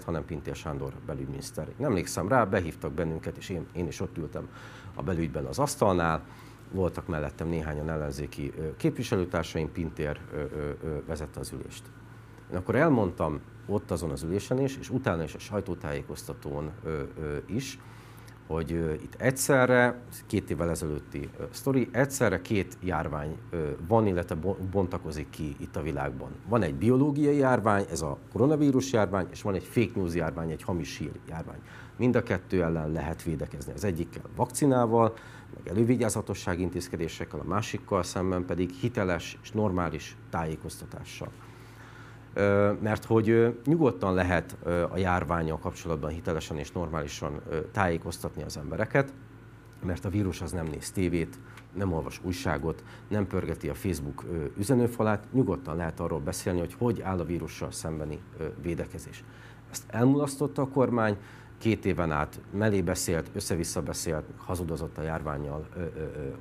[0.05, 1.69] hanem Pintér Sándor belügyminiszter.
[1.77, 4.49] Nem emlékszem rá, behívtak bennünket, és én, én is ott ültem
[4.95, 6.23] a belügyben az asztalnál.
[6.73, 10.21] Voltak mellettem néhányan ellenzéki képviselőtársaim, Pintér
[11.07, 11.83] vezette az ülést.
[12.51, 16.71] Én akkor elmondtam ott azon az ülésen is, és utána is a sajtótájékoztatón
[17.47, 17.79] is,
[18.47, 18.71] hogy
[19.03, 23.37] itt egyszerre, két évvel ezelőtti sztori, egyszerre két járvány
[23.89, 24.37] van, illetve
[24.71, 26.31] bontakozik ki itt a világban.
[26.49, 30.63] Van egy biológiai járvány, ez a koronavírus járvány, és van egy fake news járvány, egy
[30.63, 31.61] hamis hír járvány.
[31.97, 33.73] Mind a kettő ellen lehet védekezni.
[33.73, 35.15] Az egyikkel vakcinával,
[35.65, 41.29] meg elővigyázatosság intézkedésekkel, a másikkal szemben pedig hiteles és normális tájékoztatással
[42.81, 44.57] mert hogy nyugodtan lehet
[44.91, 47.41] a járványal kapcsolatban hitelesen és normálisan
[47.73, 49.13] tájékoztatni az embereket,
[49.85, 51.39] mert a vírus az nem néz tévét,
[51.75, 54.25] nem olvas újságot, nem pörgeti a Facebook
[54.59, 58.19] üzenőfalát, nyugodtan lehet arról beszélni, hogy hogy áll a vírussal szembeni
[58.63, 59.25] védekezés.
[59.71, 61.17] Ezt elmulasztotta a kormány,
[61.63, 65.69] két éven át mellé beszélt, össze-vissza beszélt, hazudozott a járványjal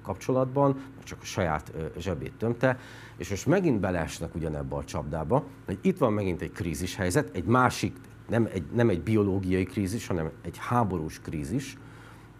[0.03, 2.79] kapcsolatban, csak a saját ö, zsebét tömte,
[3.17, 7.43] és most megint beleesnek ugyanebbe a csapdába, hogy itt van megint egy krízis helyzet, egy
[7.43, 7.95] másik,
[8.29, 11.77] nem egy, nem egy biológiai krízis, hanem egy háborús krízis,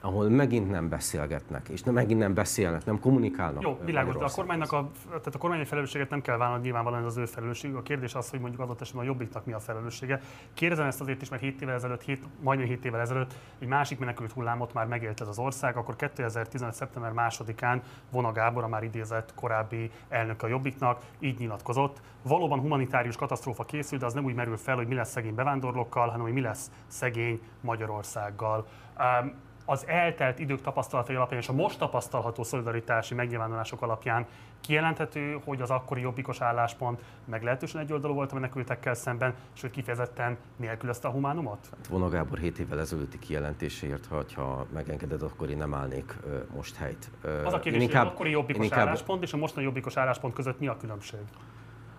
[0.01, 3.61] ahol megint nem beszélgetnek, és nem, megint nem beszélnek, nem kommunikálnak.
[3.61, 7.07] Jó, világos, de a kormánynak a, tehát a kormány felelősséget nem kell vállalni, nyilvánvalóan ez
[7.07, 7.75] az ő felelősség.
[7.75, 10.21] A kérdés az, hogy mondjuk adott esetben a jobbiknak mi a felelőssége.
[10.53, 13.99] Kérdezem ezt azért is, mert 7 évvel ezelőtt, 7, majdnem 7 évvel ezelőtt egy másik
[13.99, 16.73] menekült hullámot már megélt ez az ország, akkor 2015.
[16.73, 22.01] szeptember másodikán Vona Gábor, a már idézett korábbi elnök a jobbiknak, így nyilatkozott.
[22.23, 26.05] Valóban humanitárius katasztrófa készül, de az nem úgy merül fel, hogy mi lesz szegény bevándorlókkal,
[26.05, 28.67] hanem hogy mi lesz szegény Magyarországgal.
[28.99, 34.25] Um, az eltelt idők tapasztalatai alapján és a most tapasztalható szolidaritási megnyilvánulások alapján
[34.61, 41.07] kijelenthető, hogy az akkori jobbikos álláspont meglehetősen egyoldalú volt a menekültekkel szemben, sőt kifejezetten nélkülözte
[41.07, 41.67] a humánumot?
[41.77, 46.17] Hát Vona Gábor 7 évvel ezelőtti kijelentéséért, ha megengeded, akkor én nem állnék
[46.55, 47.09] most helyt.
[47.45, 48.87] Az a kérdés, inkább, hogy az akkori jobbikos inkább...
[48.87, 51.19] álláspont és a mostani jobbikos álláspont között mi a különbség?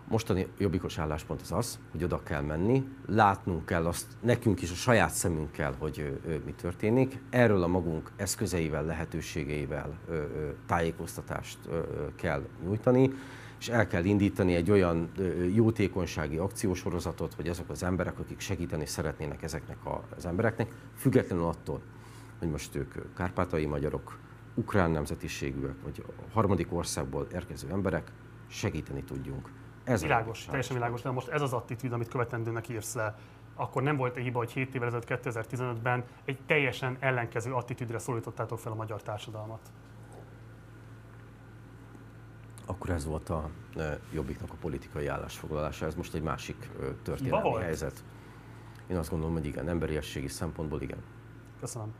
[0.09, 4.75] Mostani jobbikos álláspont az az, hogy oda kell menni, látnunk kell azt, nekünk is a
[4.75, 7.19] saját szemünkkel, hogy ö, ö, mi történik.
[7.31, 11.81] Erről a magunk eszközeivel, lehetőségeivel ö, ö, tájékoztatást ö,
[12.17, 13.13] kell nyújtani,
[13.59, 18.87] és el kell indítani egy olyan ö, jótékonysági akciósorozatot, hogy azok az emberek, akik segíteni
[18.87, 19.79] szeretnének ezeknek
[20.17, 21.81] az embereknek, függetlenül attól,
[22.39, 24.19] hogy most ők kárpátai magyarok,
[24.55, 28.13] ukrán nemzetiségűek, vagy harmadik országból érkező emberek,
[28.49, 29.49] segíteni tudjunk
[29.85, 33.17] ez világos, teljesen világos, de most ez az attitűd, amit követendőnek írsz le,
[33.55, 38.59] akkor nem volt egy hiba, hogy 7 évvel ezelőtt 2015-ben egy teljesen ellenkező attitűdre szólítottátok
[38.59, 39.61] fel a magyar társadalmat.
[42.67, 47.63] Akkor ez volt a e, Jobbiknak a politikai állásfoglalása, ez most egy másik e, történelmi
[47.63, 48.05] helyzet.
[48.87, 51.03] Én azt gondolom, hogy igen, emberiességi szempontból igen.
[51.61, 51.95] Köszönöm.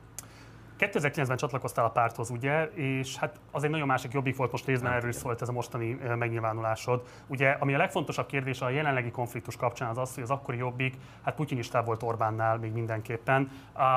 [0.91, 4.93] 2009-ben csatlakoztál a párthoz, ugye, és hát az egy nagyon másik jobbik volt, most részben
[4.93, 7.03] erről szólt ez a mostani megnyilvánulásod.
[7.27, 10.97] Ugye, ami a legfontosabb kérdés a jelenlegi konfliktus kapcsán az az, hogy az akkori jobbik,
[11.23, 13.51] hát putyinistább volt Orbánnál még mindenképpen.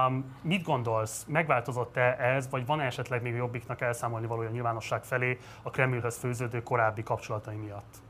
[0.08, 5.04] Um, mit gondolsz, megváltozott-e ez, vagy van -e esetleg még a jobbiknak elszámolni valója nyilvánosság
[5.04, 8.02] felé a Kremlhöz főződő korábbi kapcsolatai miatt?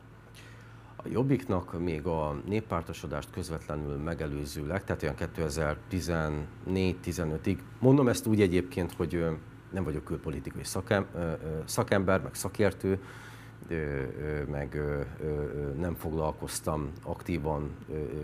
[1.05, 5.15] A Jobbiknak még a néppártosodást közvetlenül megelőzőleg, tehát olyan
[6.69, 9.25] 2014-15-ig, mondom ezt úgy egyébként, hogy
[9.71, 11.05] nem vagyok külpolitikai szakem,
[11.65, 12.99] szakember, meg szakértő,
[14.51, 14.81] meg
[15.79, 17.71] nem foglalkoztam aktívan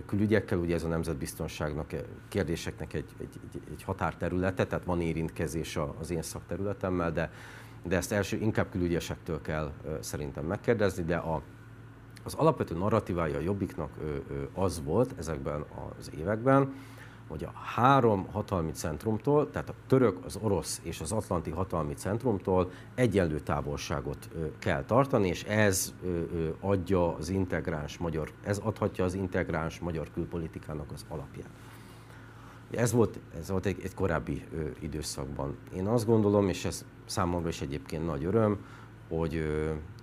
[0.05, 1.93] külügyekkel, ugye ez a nemzetbiztonságnak,
[2.27, 3.39] kérdéseknek egy, egy,
[3.71, 7.31] egy határterülete, tehát van érintkezés az én szakterületemmel, de,
[7.83, 11.41] de ezt első inkább külügyesektől kell szerintem megkérdezni, de a
[12.23, 13.89] az alapvető narratívája a Jobbiknak
[14.53, 15.65] az volt ezekben
[15.97, 16.73] az években,
[17.27, 22.71] hogy a három hatalmi centrumtól, tehát a török, az orosz és az atlanti hatalmi centrumtól
[22.95, 24.29] egyenlő távolságot
[24.59, 25.93] kell tartani, és ez
[26.59, 31.49] adja az integráns magyar, ez adhatja az integráns magyar külpolitikának az alapját.
[32.71, 34.43] Ez volt, ez volt egy, egy korábbi
[34.79, 35.57] időszakban.
[35.75, 38.65] Én azt gondolom, és ez számomra is egyébként nagy öröm,
[39.17, 39.43] hogy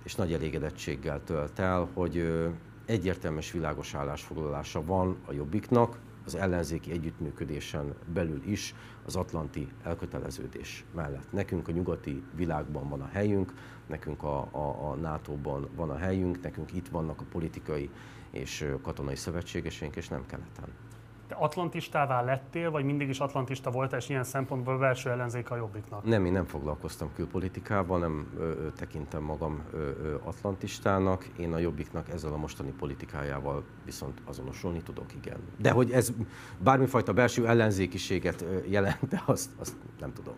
[0.03, 2.45] és nagy elégedettséggel tölt el, hogy
[2.85, 11.31] egyértelműs világos állásfoglalása van a Jobbiknak, az ellenzéki együttműködésen belül is az atlanti elköteleződés mellett.
[11.31, 13.53] Nekünk a nyugati világban van a helyünk,
[13.87, 17.89] nekünk a, a, a NATO-ban van a helyünk, nekünk itt vannak a politikai
[18.31, 20.88] és katonai szövetségeseink, és nem keleten.
[21.29, 26.03] Te atlantistává lettél, vagy mindig is atlantista voltál, és ilyen szempontból belső ellenzék a jobbiknak?
[26.03, 31.25] Nem, én nem foglalkoztam külpolitikával, nem ö, tekintem magam ö, ö, atlantistának.
[31.37, 35.37] Én a jobbiknak ezzel a mostani politikájával viszont azonosulni tudok, igen.
[35.57, 36.13] De hogy ez
[36.57, 40.35] bármifajta belső ellenzékiséget jelent, de azt, azt nem tudom.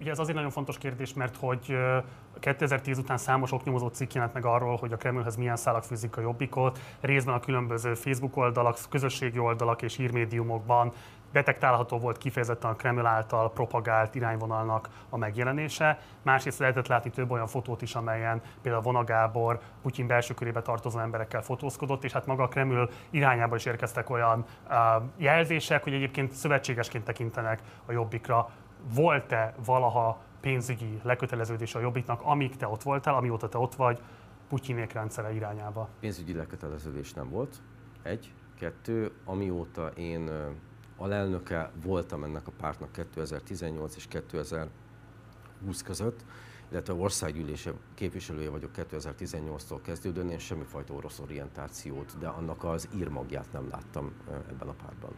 [0.00, 1.76] Ugye ez azért nagyon fontos kérdés, mert hogy
[2.40, 6.20] 2010 után számos oknyomozó cikk jelent meg arról, hogy a Kremlhez milyen szálak fűzik a
[6.20, 10.92] jobbikot, részben a különböző Facebook oldalak, közösségi oldalak és hírmédiumokban
[11.32, 15.98] detektálható volt kifejezetten a Kreml által propagált irányvonalnak a megjelenése.
[16.22, 20.98] Másrészt lehetett látni több olyan fotót is, amelyen például Vona Gábor Putyin belső körébe tartozó
[20.98, 24.76] emberekkel fotózkodott, és hát maga a Kreml irányába is érkeztek olyan uh,
[25.16, 28.50] jelzések, hogy egyébként szövetségesként tekintenek a jobbikra.
[28.94, 34.00] Volt-e valaha pénzügyi leköteleződés a jobbiknak, amíg te ott voltál, amióta te ott vagy,
[34.48, 35.88] Putyinék rendszere irányába?
[36.00, 37.56] Pénzügyi leköteleződés nem volt.
[38.02, 38.32] Egy.
[38.58, 40.30] Kettő, amióta én
[40.96, 46.24] alelnöke voltam ennek a pártnak 2018 és 2020 között,
[46.70, 53.68] illetve országgyűlése képviselője vagyok 2018-tól kezdődően, én semmifajta orosz orientációt, de annak az írmagját nem
[53.68, 54.12] láttam
[54.48, 55.12] ebben a pártban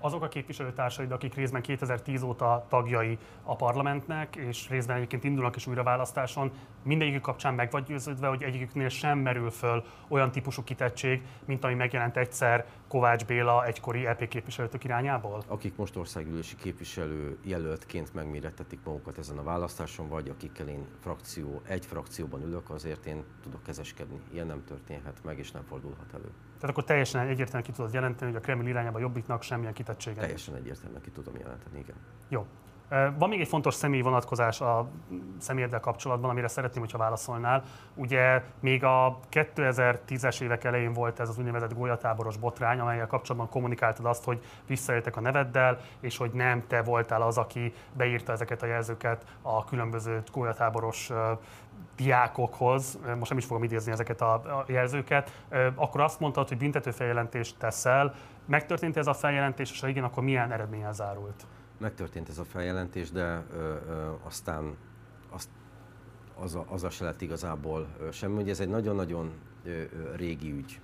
[0.00, 5.66] azok a képviselőtársaid, akik részben 2010 óta tagjai a parlamentnek, és részben egyébként indulnak is
[5.66, 11.22] újra választáson, mindegyikük kapcsán meg vagy győződve, hogy egyiküknél sem merül föl olyan típusú kitettség,
[11.44, 15.42] mint ami megjelent egyszer Kovács Béla egykori EP képviselőtök irányából?
[15.46, 21.86] Akik most országgyűlési képviselő jelöltként megmérettetik magukat ezen a választáson, vagy akikkel én frakció, egy
[21.86, 24.20] frakcióban ülök, azért én tudok kezeskedni.
[24.32, 26.30] Ilyen nem történhet meg, és nem fordulhat elő.
[26.60, 30.20] Tehát akkor teljesen egyértelműen ki tudod jelenteni, hogy a Kreml irányába jobbiknak semmilyen kitettsége.
[30.20, 31.96] Teljesen egyértelműen ki tudom jelenteni, igen.
[32.28, 32.46] Jó.
[33.18, 34.88] Van még egy fontos személyi vonatkozás a
[35.38, 37.62] személyeddel kapcsolatban, amire szeretném, hogyha válaszolnál.
[37.94, 44.06] Ugye még a 2010-es évek elején volt ez az úgynevezett golyatáboros botrány, amelyel kapcsolatban kommunikáltad
[44.06, 48.66] azt, hogy visszaéltek a neveddel, és hogy nem te voltál az, aki beírta ezeket a
[48.66, 51.10] jelzőket a különböző golyatáboros
[51.96, 58.14] diákokhoz, most nem is fogom idézni ezeket a jelzőket, akkor azt mondtad, hogy büntetőfeljelentést teszel.
[58.46, 61.46] Megtörtént ez a feljelentés, és ha igen, akkor milyen eredménnyel zárult?
[61.80, 64.76] Megtörtént ez a feljelentés, de ö, ö, aztán
[65.30, 65.48] azt,
[66.34, 68.42] az, a, az a se lett igazából semmi.
[68.42, 69.32] Ugye ez egy nagyon-nagyon
[70.16, 70.80] régi ügy.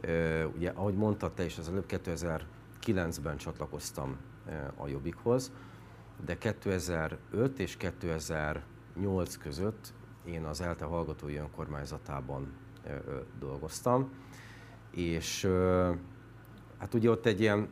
[0.00, 4.16] Ö, ugye, ahogy mondtad te is, az előbb 2009-ben csatlakoztam
[4.76, 5.52] a Jobbikhoz,
[6.24, 9.92] de 2005 és 2008 között
[10.24, 12.52] én az ELTE hallgatói önkormányzatában
[13.38, 14.10] dolgoztam,
[14.90, 15.48] és
[16.78, 17.68] hát ugye ott egy ilyen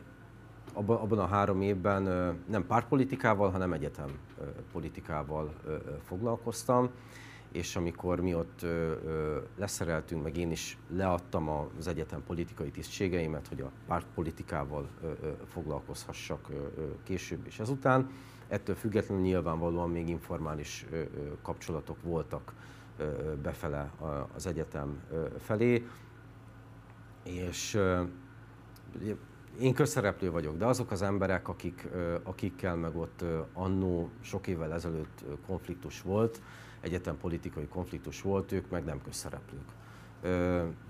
[0.73, 2.03] abban, a három évben
[2.45, 4.09] nem pártpolitikával, hanem egyetem
[4.71, 5.53] politikával
[6.03, 6.89] foglalkoztam,
[7.51, 8.65] és amikor mi ott
[9.57, 14.87] leszereltünk, meg én is leadtam az egyetem politikai tisztségeimet, hogy a pártpolitikával
[15.47, 16.47] foglalkozhassak
[17.03, 18.09] később és ezután,
[18.47, 20.85] ettől függetlenül nyilvánvalóan még informális
[21.41, 22.53] kapcsolatok voltak
[23.41, 23.91] befele
[24.35, 25.03] az egyetem
[25.37, 25.87] felé,
[27.23, 27.79] és
[29.59, 31.87] én közszereplő vagyok, de azok az emberek, akik,
[32.23, 36.41] akikkel meg ott annó sok évvel ezelőtt konfliktus volt,
[36.81, 39.71] egyetem politikai konfliktus volt, ők meg nem közszereplők.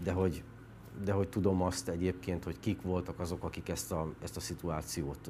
[0.04, 0.44] De hogy,
[1.04, 5.30] de hogy tudom azt egyébként, hogy kik voltak azok, akik ezt a, ezt a szituációt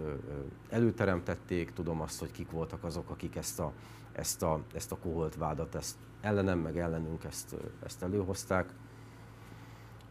[0.69, 3.73] előteremtették, tudom azt, hogy kik voltak azok, akik ezt a,
[4.11, 8.69] ezt a, ezt a koholt vádat, ezt ellenem, meg ellenünk ezt, ezt előhozták.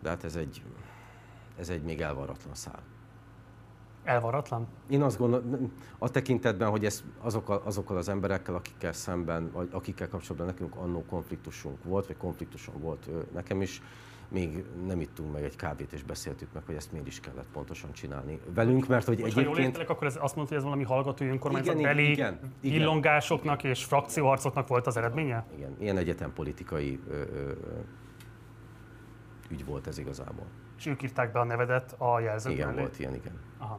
[0.01, 0.63] De hát ez egy,
[1.59, 2.83] ez egy még elvaratlan szál.
[4.09, 4.67] Elvaratlan?
[4.89, 10.09] Én azt gondolom, a tekintetben, hogy ez azokkal, azokkal az emberekkel, akikkel szemben, vagy akikkel
[10.09, 13.83] kapcsolatban nekünk annó konfliktusunk volt, vagy konfliktusom volt nekem is,
[14.29, 17.93] még nem ittunk meg egy kávét, és beszéltük meg, hogy ezt miért is kellett pontosan
[17.93, 19.55] csinálni velünk, mert hogy Most, egyébként...
[19.55, 22.81] Ha jól értelek, akkor ez azt mondta, hogy ez valami hallgatói önkormányzat igen, igen, igen,
[22.81, 23.71] illongásoknak igen.
[23.71, 25.45] és frakcióharcoknak volt az eredménye?
[25.57, 27.53] Igen, ilyen egyetempolitikai ö, ö,
[29.51, 30.47] ügy volt ez igazából.
[30.79, 32.81] És ők írták be a nevedet a jelzők Igen, mellé?
[32.81, 33.39] volt ilyen, igen.
[33.59, 33.79] Aha.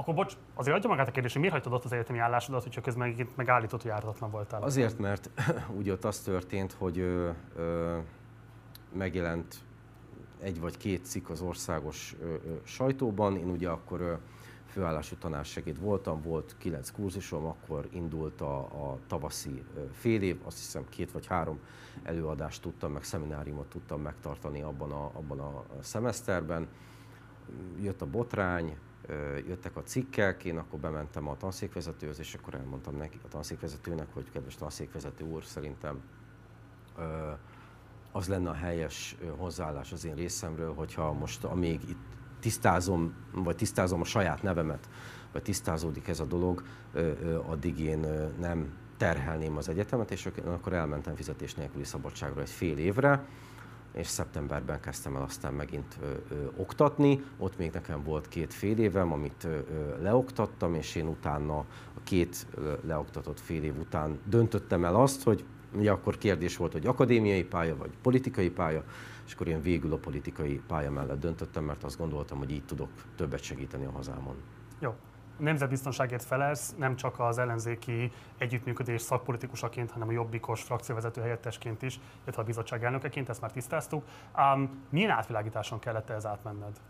[0.00, 2.80] Akkor bocs, azért adja magát a kérdés, hogy miért hagytad ott az egyetemi állásodat, hogyha
[2.80, 4.62] közben megállított, hogy ártatlan voltál?
[4.62, 5.30] Azért, mert
[5.78, 7.98] úgy ott az történt, hogy ö, ö,
[8.92, 9.54] megjelent
[10.40, 13.36] egy vagy két cikk az országos ö, ö, sajtóban.
[13.36, 14.14] Én ugye akkor ö,
[14.66, 20.84] főállású tanársegéd voltam, volt kilenc kurzusom, akkor indult a, a tavaszi fél év, azt hiszem
[20.88, 21.58] két vagy három
[22.02, 26.68] előadást tudtam, meg szemináriumot tudtam megtartani abban a, abban a szemeszterben.
[27.80, 28.76] Jött a botrány,
[29.46, 34.30] jöttek a cikkek, én akkor bementem a tanszékvezetőhöz, és akkor elmondtam neki a tanszékvezetőnek, hogy
[34.32, 36.00] kedves tanszékvezető úr, szerintem
[38.12, 41.98] az lenne a helyes hozzáállás az én részemről, hogyha most amíg itt
[42.40, 44.88] tisztázom, vagy tisztázom a saját nevemet,
[45.32, 46.62] vagy tisztázódik ez a dolog,
[47.46, 48.06] addig én
[48.38, 53.24] nem terhelném az egyetemet, és akkor elmentem fizetés nélküli szabadságra egy fél évre,
[53.92, 57.22] és szeptemberben kezdtem el aztán megint ö, ö, oktatni.
[57.38, 62.00] Ott még nekem volt két fél évem, amit ö, ö, leoktattam, és én utána a
[62.04, 66.86] két ö, leoktatott fél év után döntöttem el azt, hogy ugye akkor kérdés volt, hogy
[66.86, 68.84] akadémiai pálya vagy politikai pálya,
[69.26, 72.88] és akkor én végül a politikai pálya mellett döntöttem, mert azt gondoltam, hogy így tudok
[73.16, 74.34] többet segíteni a hazámon.
[74.78, 74.94] Jó,
[75.40, 82.42] nemzetbiztonságért felelsz, nem csak az ellenzéki együttműködés szakpolitikusaként, hanem a jobbikos frakcióvezető helyettesként is, illetve
[82.42, 84.04] a bizottság elnökeként, ezt már tisztáztuk.
[84.36, 86.80] Um, milyen átvilágításon kellett ez átmenned?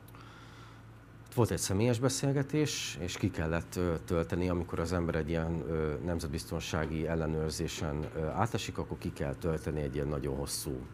[1.34, 5.64] Volt egy személyes beszélgetés, és ki kellett tölteni, amikor az ember egy ilyen
[6.04, 10.86] nemzetbiztonsági ellenőrzésen átesik, akkor ki kell tölteni egy ilyen nagyon hosszú,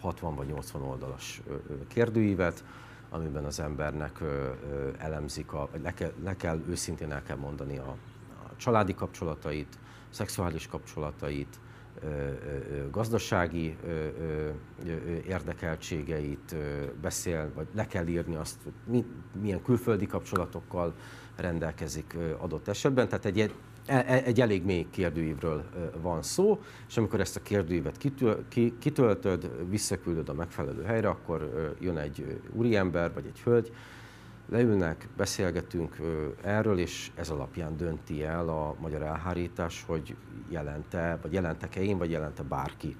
[0.00, 1.42] 60 vagy 80 oldalas
[1.88, 2.64] kérdőívet,
[3.12, 4.20] amiben az embernek
[4.98, 7.96] elemzik, a, le, kell, le kell őszintén el kell mondani a,
[8.44, 9.78] a családi kapcsolatait,
[10.10, 11.60] szexuális kapcsolatait,
[12.90, 13.76] gazdasági
[15.26, 16.56] érdekeltségeit
[17.00, 18.58] beszél, vagy le kell írni azt,
[18.90, 19.04] hogy
[19.40, 20.94] milyen külföldi kapcsolatokkal
[21.36, 23.08] rendelkezik adott esetben.
[23.08, 23.54] Tehát egy
[24.06, 25.64] egy elég mély kérdőívről
[26.00, 28.08] van szó, és amikor ezt a kérdőívet
[28.78, 33.72] kitöltöd, visszaküldöd a megfelelő helyre, akkor jön egy úriember vagy egy hölgy,
[34.48, 35.96] leülnek, beszélgetünk
[36.42, 40.16] erről, és ez alapján dönti el a magyar elhárítás, hogy
[40.48, 42.96] jelente, vagy jelentek-e én, vagy jelente bárki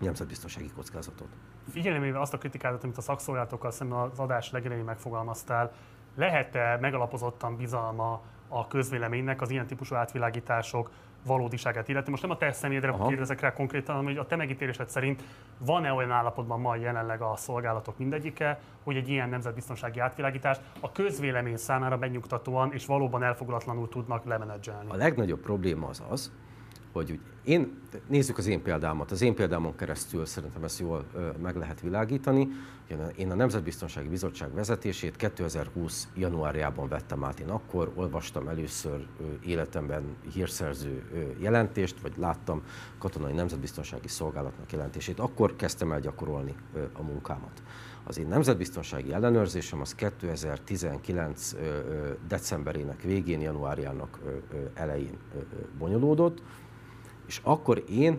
[0.00, 1.28] nemzetbiztonsági kockázatot.
[1.70, 5.72] Figyelembe azt a kritikát, amit a szakszolgálatokkal szemben az adás legelején megfogalmaztál,
[6.16, 10.90] lehet-e megalapozottan bizalma a közvéleménynek az ilyen típusú átvilágítások
[11.26, 12.10] valódiságát illeti.
[12.10, 13.06] Most nem a te személyedre Aha.
[13.06, 15.22] kérdezek rá konkrétan, hanem hogy a te megítélésed szerint
[15.58, 21.56] van-e olyan állapotban ma jelenleg a szolgálatok mindegyike, hogy egy ilyen nemzetbiztonsági átvilágítást a közvélemény
[21.56, 24.90] számára benyugtatóan és valóban elfogulatlanul tudnak lemenedzselni?
[24.90, 26.32] A legnagyobb probléma az az,
[26.94, 31.04] hogy én, nézzük az én példámat, az én példámon keresztül szerintem ezt jól
[31.42, 32.48] meg lehet világítani.
[33.16, 36.08] Én a Nemzetbiztonsági Bizottság vezetését 2020.
[36.14, 37.40] januárjában vettem át.
[37.40, 39.06] Én akkor olvastam először
[39.44, 41.02] életemben hírszerző
[41.38, 42.62] jelentést, vagy láttam
[42.98, 45.18] katonai nemzetbiztonsági szolgálatnak jelentését.
[45.18, 46.54] Akkor kezdtem el gyakorolni
[46.92, 47.62] a munkámat.
[48.04, 51.54] Az én nemzetbiztonsági ellenőrzésem az 2019
[52.28, 54.20] decemberének végén, januárjának
[54.74, 55.18] elején
[55.78, 56.42] bonyolódott
[57.34, 58.18] és akkor én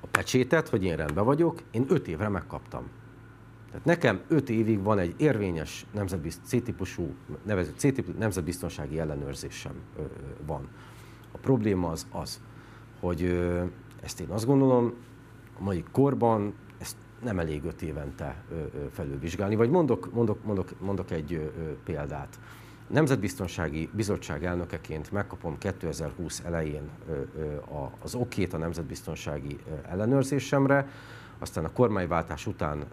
[0.00, 2.88] a pecsétet, hogy én rendben vagyok, én öt évre megkaptam.
[3.70, 5.86] Tehát nekem öt évig van egy érvényes
[6.44, 9.72] C-típusú, nevezett C-típusú nemzetbiztonsági ellenőrzésem
[10.46, 10.68] van.
[11.32, 12.40] A probléma az az,
[13.00, 13.22] hogy
[14.02, 14.94] ezt én azt gondolom,
[15.58, 18.44] a mai korban ezt nem elég öt évente
[18.90, 19.56] felülvizsgálni.
[19.56, 21.52] Vagy mondok, mondok, mondok, mondok egy
[21.84, 22.40] példát.
[22.90, 26.88] Nemzetbiztonsági Bizottság elnökeként megkapom 2020 elején
[28.02, 30.88] az okét a nemzetbiztonsági ellenőrzésemre,
[31.38, 32.84] aztán a kormányváltás után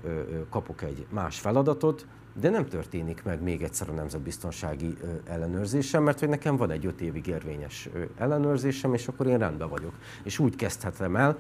[0.50, 2.06] kapok egy más feladatot,
[2.40, 7.02] de nem történik meg még egyszer a nemzetbiztonsági ellenőrzésem, mert hogy nekem van egy öt
[7.02, 9.94] évig érvényes ellenőrzésem, és akkor én rendben vagyok.
[10.24, 11.38] És úgy kezdhetem el,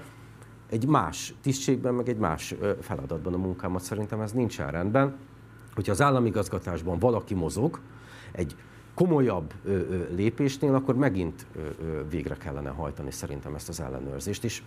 [0.70, 5.16] egy más tisztségben, meg egy más feladatban a munkámat szerintem ez nincsen rendben.
[5.74, 7.80] Hogyha az államigazgatásban valaki mozog,
[8.32, 8.55] egy
[8.97, 11.45] komolyabb ö, ö, lépésnél, akkor megint
[12.09, 14.61] végre kellene hajtani szerintem ezt az ellenőrzést, és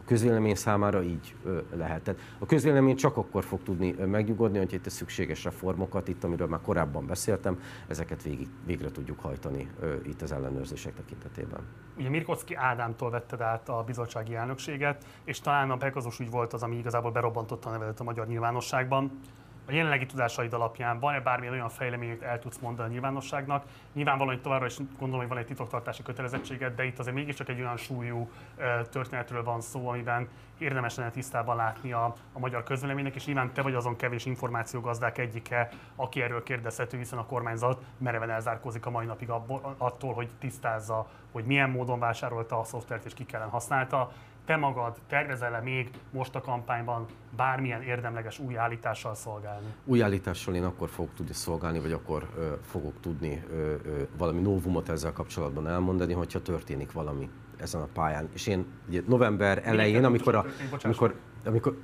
[0.00, 2.02] a közvélemény számára így ö, lehet.
[2.02, 6.24] Tehát a közvélemény csak akkor fog tudni ö, megnyugodni, hogy itt a szükséges reformokat, itt
[6.24, 9.70] amiről már korábban beszéltem, ezeket végig, végre tudjuk hajtani
[10.04, 11.60] itt az ellenőrzések tekintetében.
[11.98, 16.62] Ugye Mirkocki Ádámtól vetted át a bizottsági elnökséget, és talán a Pegazus ügy volt az,
[16.62, 19.20] ami igazából berobbantotta a nevelet a magyar nyilvánosságban
[19.66, 23.64] a jelenlegi tudásaid alapján van-e bármilyen olyan fejlemény, el tudsz mondani a nyilvánosságnak?
[23.92, 27.60] Nyilvánvalóan hogy továbbra is gondolom, hogy van egy titoktartási kötelezettséged, de itt azért mégiscsak egy
[27.60, 28.30] olyan súlyú
[28.90, 33.62] történetről van szó, amiben érdemes lenne tisztában látni a, a magyar közvéleménynek, és nyilván te
[33.62, 39.06] vagy azon kevés információgazdák egyike, aki erről kérdezhető, hiszen a kormányzat mereven elzárkózik a mai
[39.06, 44.12] napig abból, attól, hogy tisztázza, hogy milyen módon vásárolta a szoftvert és ki kellene használta
[44.44, 49.66] te magad tervezel-e még most a kampányban bármilyen érdemleges új állítással szolgálni?
[49.84, 54.40] Új állítással én akkor fogok tudni szolgálni, vagy akkor ö, fogok tudni ö, ö, valami
[54.40, 58.28] novumot ezzel kapcsolatban elmondani, hogyha történik valami ezen a pályán.
[58.32, 60.44] És én ugye november elején, amikor, a,
[60.82, 61.14] amikor,
[61.44, 61.76] amikor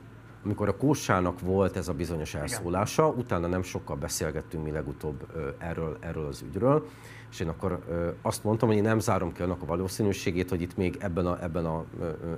[0.45, 3.19] amikor a Kósának volt ez a bizonyos elszólása, Igen.
[3.19, 5.27] utána nem sokkal beszélgettünk mi legutóbb
[5.59, 6.87] erről, erről az ügyről,
[7.31, 7.85] és én akkor
[8.23, 11.43] azt mondtam, hogy én nem zárom ki annak a valószínűségét, hogy itt még ebben, a,
[11.43, 11.85] ebben a,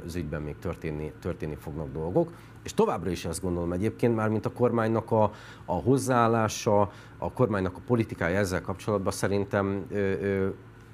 [0.06, 2.32] az ügyben még történni, történni fognak dolgok.
[2.62, 5.32] És továbbra is ezt gondolom egyébként, már mint a kormánynak a,
[5.64, 6.80] a hozzáállása,
[7.18, 10.48] a kormánynak a politikája ezzel kapcsolatban szerintem ö, ö,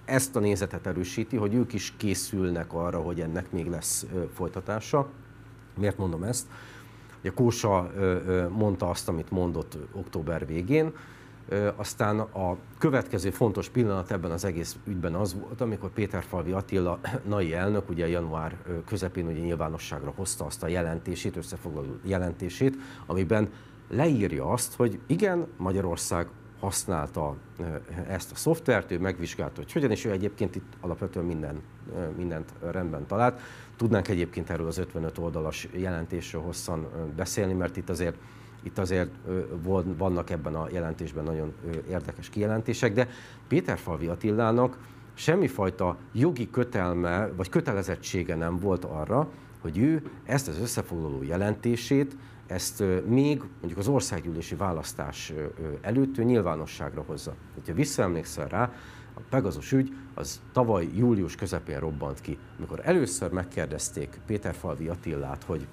[0.05, 5.09] ezt a nézetet erősíti, hogy ők is készülnek arra, hogy ennek még lesz ö, folytatása.
[5.79, 6.47] Miért mondom ezt?
[7.21, 7.91] Ugye Kósa
[8.51, 10.93] mondta azt, amit mondott október végén,
[11.77, 17.55] aztán a következő fontos pillanat ebben az egész ügyben az volt, amikor Péterfalvi Attila, NAI
[17.55, 22.77] elnök, ugye január közepén ugye nyilvánosságra hozta azt a jelentését, összefoglaló jelentését,
[23.07, 23.49] amiben
[23.89, 26.29] leírja azt, hogy igen, Magyarország
[26.61, 27.37] használta
[28.09, 31.63] ezt a szoftvert, ő megvizsgálta, hogy hogyan, és ő egyébként itt alapvetően minden,
[32.17, 33.41] mindent rendben talált.
[33.77, 36.87] Tudnánk egyébként erről az 55 oldalas jelentésről hosszan
[37.17, 38.17] beszélni, mert itt azért
[38.67, 39.11] itt azért
[39.97, 41.53] vannak ebben a jelentésben nagyon
[41.89, 43.09] érdekes kijelentések, de
[43.49, 44.79] Péter Falvi Attilának
[45.15, 49.29] semmifajta jogi kötelme vagy kötelezettsége nem volt arra,
[49.61, 55.33] hogy ő ezt az összefoglaló jelentését, ezt még mondjuk az országgyűlési választás
[55.81, 57.35] előtt nyilvánosságra hozza.
[57.67, 58.73] Ha visszaemlékszel rá,
[59.15, 65.43] a Pegazus ügy az tavaly július közepén robbant ki, amikor először megkérdezték Péter Falvi Attillát,
[65.43, 65.67] hogy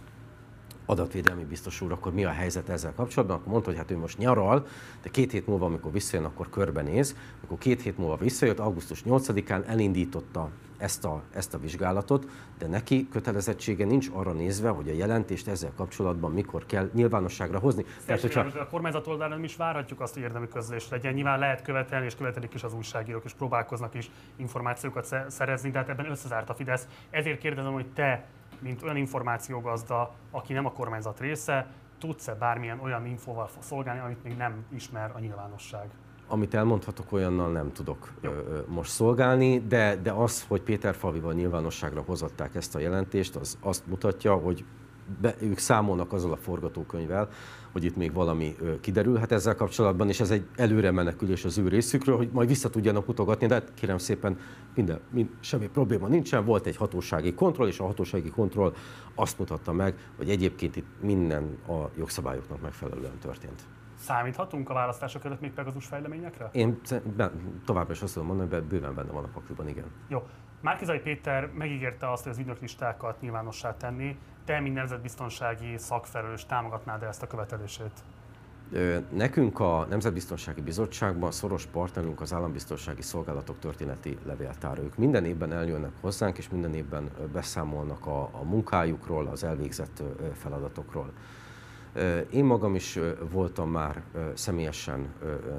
[0.85, 3.37] adatvédelmi biztos úr, akkor mi a helyzet ezzel kapcsolatban?
[3.37, 4.65] Akkor mondta, hogy hát ő most nyaral,
[5.01, 7.15] de két hét múlva, amikor visszajön, akkor körbenéz.
[7.43, 10.49] Akkor két hét múlva visszajött, augusztus 8-án elindította
[10.83, 12.25] ezt a, ezt a vizsgálatot,
[12.57, 17.85] de neki kötelezettsége nincs arra nézve, hogy a jelentést ezzel kapcsolatban mikor kell nyilvánosságra hozni.
[18.05, 18.39] Tehát, hogyha...
[18.39, 21.13] A kormányzat oldalán nem is várhatjuk azt, hogy érdemi közlés legyen.
[21.13, 25.89] Nyilván lehet követelni, és követelik is az újságírók, és próbálkoznak is információkat szerezni, de hát
[25.89, 26.87] ebben összezárt a Fidesz.
[27.09, 28.25] Ezért kérdezem, hogy te
[28.59, 31.67] mint olyan információgazda, aki nem a kormányzat része,
[31.99, 35.89] tudsz-e bármilyen olyan infóval szolgálni, amit még nem ismer a nyilvánosság?
[36.27, 42.01] Amit elmondhatok, olyannal nem tudok ö, most szolgálni, de, de az, hogy Péter Favival nyilvánosságra
[42.01, 44.65] hozották ezt a jelentést, az azt mutatja, hogy
[45.21, 47.29] be, ők számolnak azzal a forgatókönyvvel,
[47.71, 52.17] hogy itt még valami kiderülhet ezzel kapcsolatban, és ez egy előre menekülés az ő részükről,
[52.17, 54.37] hogy majd vissza tudjanak mutogatni, de hát kérem szépen
[54.75, 58.73] minden, mind, semmi probléma nincsen, volt egy hatósági kontroll, és a hatósági kontroll
[59.15, 63.61] azt mutatta meg, hogy egyébként itt minden a jogszabályoknak megfelelően történt.
[63.95, 66.49] Számíthatunk a választások előtt még Pegazus fejleményekre?
[66.51, 66.79] Én
[67.65, 69.85] továbbra is azt tudom mondani, hogy bőven benne van a pakliban, igen.
[70.07, 70.27] Jó.
[70.63, 74.17] Márkizai Péter megígérte azt, hogy az ügynöklistákat nyilvánossá tenni.
[74.45, 77.91] Te, mint nemzetbiztonsági szakfelelős, támogatnád ezt a követelését?
[79.09, 84.79] Nekünk a Nemzetbiztonsági Bizottságban szoros partnerünk az Állambiztonsági Szolgálatok történeti levéltár.
[84.79, 90.03] Ők minden évben eljönnek hozzánk, és minden évben beszámolnak a, a munkájukról, az elvégzett
[90.33, 91.11] feladatokról.
[92.29, 92.99] Én magam is
[93.31, 94.03] voltam már
[94.33, 95.13] személyesen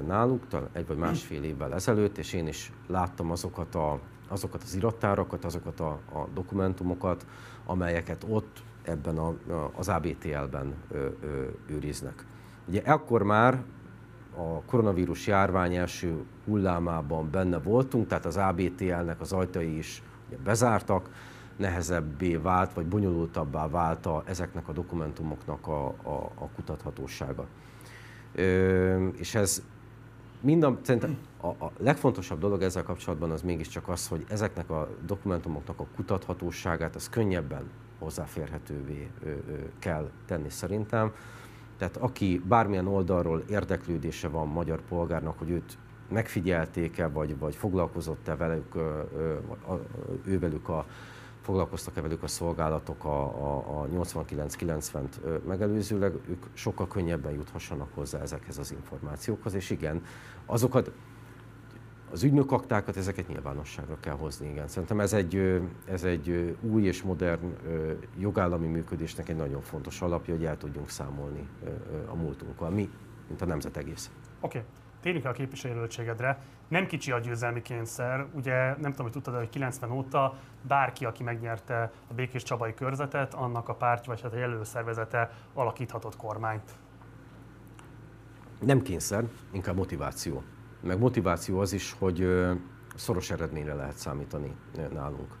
[0.07, 5.45] náluk, egy vagy másfél évvel ezelőtt, és én is láttam azokat, a, azokat az irattárakat,
[5.45, 7.25] azokat a, a dokumentumokat,
[7.65, 9.35] amelyeket ott ebben a,
[9.75, 10.73] az ABTL-ben
[11.67, 12.25] őriznek.
[12.67, 13.63] Ugye ekkor már
[14.37, 21.09] a koronavírus járvány első hullámában benne voltunk, tehát az ABTL-nek az ajtai is ugye bezártak,
[21.57, 27.45] nehezebbé vált, vagy bonyolultabbá vált a, ezeknek a dokumentumoknak a, a, a kutathatósága.
[28.33, 29.63] Ö, és ez
[30.45, 34.89] mind a, szerintem a, a legfontosabb dolog ezzel kapcsolatban az mégiscsak az, hogy ezeknek a
[35.05, 37.69] dokumentumoknak a kutathatóságát az könnyebben
[37.99, 39.33] hozzáférhetővé ö, ö,
[39.79, 41.13] kell tenni szerintem.
[41.77, 45.77] Tehát aki bármilyen oldalról érdeklődése van magyar polgárnak, hogy őt
[46.09, 48.75] megfigyelték-e, vagy, vagy foglalkozott-e velük,
[50.25, 50.85] ővelük a,
[51.45, 58.57] foglalkoztak-e velük a szolgálatok a, a, a 89-90-t megelőzőleg, ők sokkal könnyebben juthassanak hozzá ezekhez
[58.57, 60.03] az információkhoz, és igen,
[60.45, 60.91] azokat,
[62.11, 64.67] az ügynökaktákat, ezeket nyilvánosságra kell hozni, igen.
[64.67, 67.55] Szerintem ez egy, ez egy új és modern
[68.17, 71.47] jogállami működésnek egy nagyon fontos alapja, hogy el tudjunk számolni
[72.07, 72.89] a múltunkkal, mi,
[73.27, 74.11] mint a nemzet egész.
[74.41, 74.57] Oké.
[74.57, 74.69] Okay
[75.05, 76.39] térjünk el a képviselőjelöltségedre.
[76.67, 78.25] Nem kicsi a győzelmi kényszer.
[78.33, 83.33] Ugye nem tudom, hogy tudtad, hogy 90 óta bárki, aki megnyerte a Békés Csabai körzetet,
[83.33, 86.71] annak a pártja vagy hát a jelölőszervezete alakíthatott kormányt.
[88.59, 90.43] Nem kényszer, inkább motiváció.
[90.81, 92.27] Meg motiváció az is, hogy
[92.95, 94.55] szoros eredményre lehet számítani
[94.93, 95.37] nálunk.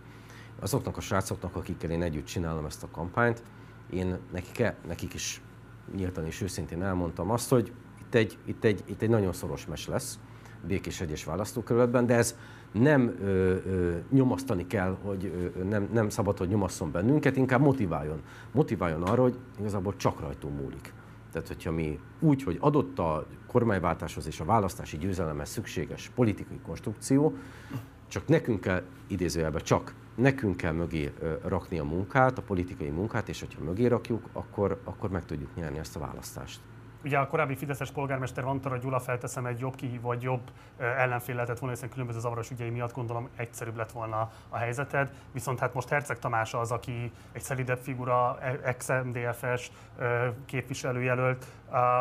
[0.59, 3.43] Azoknak a srácoknak, akikkel én együtt csinálom ezt a kampányt,
[3.89, 5.41] én nekik, nekik is
[5.95, 9.87] nyíltan és őszintén elmondtam azt, hogy itt egy, itt egy, itt egy nagyon szoros mes
[9.87, 10.19] lesz,
[10.67, 12.35] Békés egyes választókerületben, de ez
[12.71, 18.21] nem ö, ö, nyomasztani kell, hogy ö, nem, nem szabad, hogy nyomasszon bennünket, inkább motiváljon.
[18.51, 20.93] Motiváljon arra, hogy igazából csak rajtunk múlik.
[21.31, 27.37] Tehát, hogyha mi úgy, hogy adott a kormányváltáshoz és a választási győzelemhez szükséges politikai konstrukció,
[28.07, 31.13] csak nekünk kell, idézőjelben csak nekünk kell mögé
[31.43, 35.77] rakni a munkát, a politikai munkát, és hogyha mögé rakjuk, akkor, akkor meg tudjuk nyerni
[35.77, 36.59] ezt a választást.
[37.05, 41.59] Ugye a korábbi Fideszes polgármester Vantara Gyula felteszem egy jobb kihívó, vagy jobb ellenfél lehetett
[41.59, 45.09] volna, hiszen különböző zavaros ügyei miatt gondolom egyszerűbb lett volna a helyzeted.
[45.31, 49.71] Viszont hát most Herceg Tamás az, aki egy szelidebb figura, e, ex-MDF-es
[50.45, 51.45] képviselőjelölt.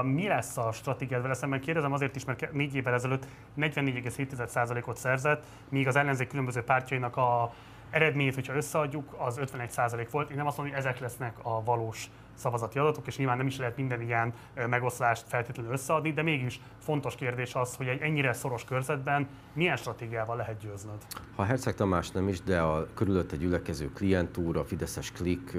[0.03, 1.61] Mi lesz a stratégiád vele szemben?
[1.61, 3.27] Kérdezem azért is, mert négy évvel ezelőtt
[3.57, 7.53] 44,7%-ot szerzett, míg az ellenzék különböző pártjainak a
[7.91, 10.31] eredményét, hogyha összeadjuk, az 51% volt.
[10.31, 13.59] Én nem azt mondom, hogy ezek lesznek a valós szavazati adatok, és nyilván nem is
[13.59, 14.33] lehet minden ilyen
[14.69, 20.37] megoszlást feltétlenül összeadni, de mégis fontos kérdés az, hogy egy ennyire szoros körzetben milyen stratégiával
[20.37, 20.97] lehet győznöd.
[21.37, 25.57] Ha Herceg Tamás nem is, de a körülötte gyülekező klientúra, Fideszes klik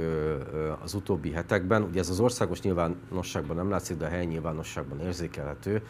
[0.84, 5.84] az utóbbi hetekben, ugye ez az országos nyilvánosságban nem látszik, de a helyi nyilvánosságban érzékelhető,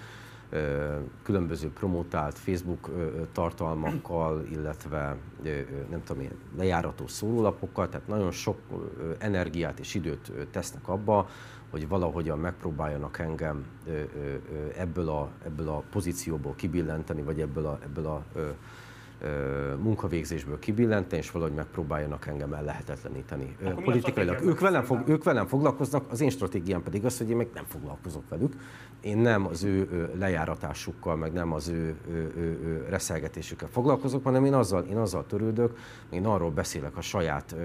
[1.23, 2.89] különböző promotált Facebook
[3.31, 5.17] tartalmakkal, illetve
[5.89, 8.57] nem tudom én, lejárató szórólapokkal, tehát nagyon sok
[9.17, 11.29] energiát és időt tesznek abba,
[11.69, 13.65] hogy valahogyan megpróbáljanak engem
[14.77, 18.23] ebből a, ebből a pozícióból kibillenteni, vagy ebből a, ebből a
[19.81, 24.41] munkavégzésből kibillenteni, és valahogy megpróbáljanak engem ellehetetleníteni Akkor politikailag.
[24.41, 27.63] Ők velem, fog, ők velem foglalkoznak, az én stratégiám pedig az, hogy én meg nem
[27.67, 28.53] foglalkozok velük.
[29.01, 34.45] Én nem az ő lejáratásukkal, meg nem az ő, ő, ő, ő reszelgetésükkel foglalkozok, hanem
[34.45, 35.77] én azzal, én azzal törődök,
[36.09, 37.55] én arról beszélek a saját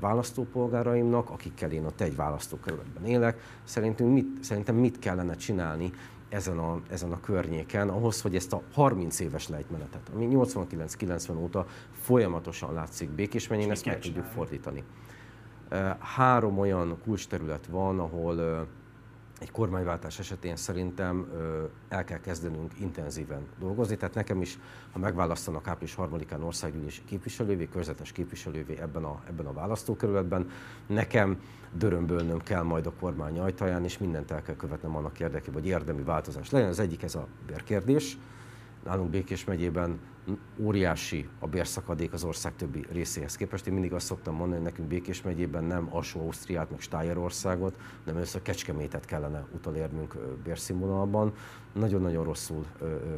[0.00, 5.92] választópolgáraimnak, akikkel én ott egy választókerületben élek, szerintünk mit, szerintem mit kellene csinálni
[6.28, 11.66] ezen a, ezen a környéken, ahhoz, hogy ezt a 30 éves lejtmenetet, ami 89-90 óta
[11.92, 14.84] folyamatosan látszik Békés mennyin, ezt meg tudjuk fordítani.
[15.98, 18.66] Három olyan kulcsterület van, ahol
[19.40, 21.26] egy kormányváltás esetén szerintem
[21.88, 23.96] el kell kezdenünk intenzíven dolgozni.
[23.96, 24.58] Tehát nekem is,
[24.92, 30.50] ha megválasztanak április harmadikán országgyűlési képviselővé, körzetes képviselővé ebben a, ebben a választókerületben,
[30.86, 31.40] nekem
[31.72, 36.02] dörömbölnöm kell majd a kormány ajtaján, és mindent el kell követnem annak érdekében, hogy érdemi
[36.02, 36.68] változás legyen.
[36.68, 38.18] Az egyik ez a bérkérdés.
[38.84, 39.98] Nálunk Békés megyében
[40.58, 43.66] óriási a bérszakadék az ország többi részéhez képest.
[43.66, 48.16] Én mindig azt szoktam mondani, hogy nekünk Békés megyében nem alsó Ausztriát, meg Stájerországot, hanem
[48.16, 51.32] először Kecskemétet kellene utolérnünk bérszínvonalban.
[51.72, 52.66] Nagyon-nagyon rosszul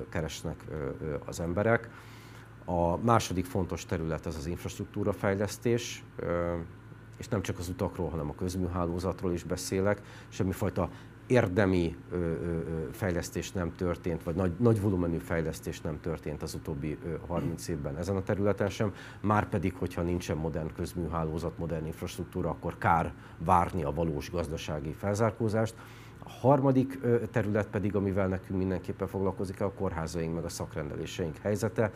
[0.08, 0.64] keresnek
[1.24, 1.90] az emberek.
[2.64, 6.04] A második fontos terület az az infrastruktúra fejlesztés,
[7.16, 10.02] és nem csak az utakról, hanem a közműhálózatról is beszélek.
[10.28, 10.90] Semmifajta
[11.28, 12.58] érdemi ö, ö,
[12.92, 17.96] fejlesztés nem történt, vagy nagy, nagy volumenű fejlesztés nem történt az utóbbi ö, 30 évben
[17.96, 23.84] ezen a területen sem, már pedig, hogyha nincsen modern közműhálózat, modern infrastruktúra, akkor kár várni
[23.84, 25.74] a valós gazdasági felzárkózást.
[26.24, 26.98] A harmadik
[27.30, 31.92] terület pedig, amivel nekünk mindenképpen foglalkozik, a kórházaink meg a szakrendeléseink helyzete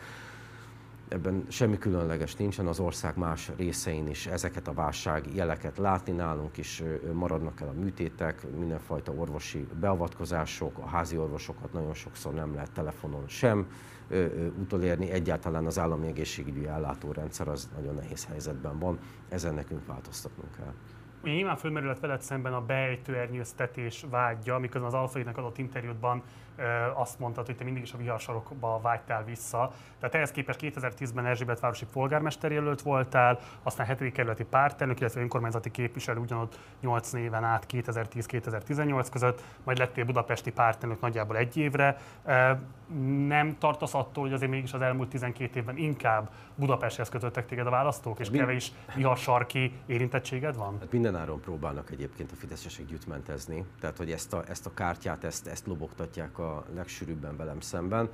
[1.07, 6.57] ebben semmi különleges nincsen, az ország más részein is ezeket a válság jeleket látni, nálunk
[6.57, 6.83] is
[7.13, 13.27] maradnak el a műtétek, mindenfajta orvosi beavatkozások, a házi orvosokat nagyon sokszor nem lehet telefonon
[13.27, 13.67] sem
[14.59, 18.99] utolérni, egyáltalán az állami egészségügyi ellátórendszer az nagyon nehéz helyzetben van,
[19.29, 20.73] ezen nekünk változtatnunk kell.
[21.23, 26.23] Ugye nyilván fölmerülhet veled szemben a bejtőernyőztetés vágya, miközben az Alfainak adott interjútban
[26.93, 29.71] azt mondtad, hogy te mindig is a viharsarokba vágytál vissza.
[29.99, 34.11] Tehát ehhez képest 2010-ben Erzsébet városi polgármester jelölt voltál, aztán 7.
[34.11, 41.01] kerületi pártelnök, illetve önkormányzati képviselő ugyanott 8 néven át 2010-2018 között, majd lettél budapesti pártelnök
[41.01, 41.97] nagyjából egy évre.
[43.27, 47.69] Nem tartasz attól, hogy azért mégis az elmúlt 12 évben inkább Budapesthez kötöttek téged a
[47.69, 50.77] választók, és kevés viharsarki érintettséged van?
[50.79, 55.47] Hát mindenáron próbálnak egyébként a fideszesek gyűjtmentezni, tehát hogy ezt a, ezt a kártyát, ezt,
[55.47, 56.42] ezt lobogtatják a
[56.73, 58.09] legsűrűbben velem szemben,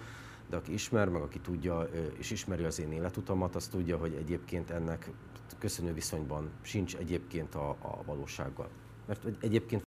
[0.50, 1.82] de aki ismer, meg aki tudja
[2.18, 5.12] és ismeri az én életutamat, az tudja, hogy egyébként ennek
[5.58, 8.70] köszönő viszonyban sincs egyébként a, a valósággal.
[9.06, 9.82] Mert egyébként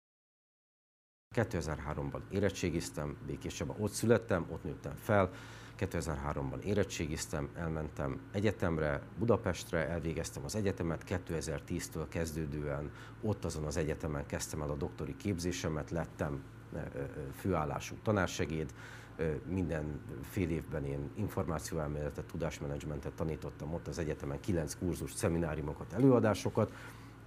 [1.37, 5.31] 2003-ban érettségiztem, Békésebben ott születtem, ott nőttem fel,
[5.79, 12.91] 2003-ban érettségiztem, elmentem egyetemre, Budapestre, elvégeztem az egyetemet, 2010-től kezdődően
[13.23, 16.43] ott azon az egyetemen kezdtem el a doktori képzésemet, lettem
[17.35, 18.75] főállású tanársegéd,
[19.49, 26.73] minden fél évben én információelméletet, tudásmenedzsmentet tanítottam ott az egyetemen, kilenc kurzus, szemináriumokat, előadásokat,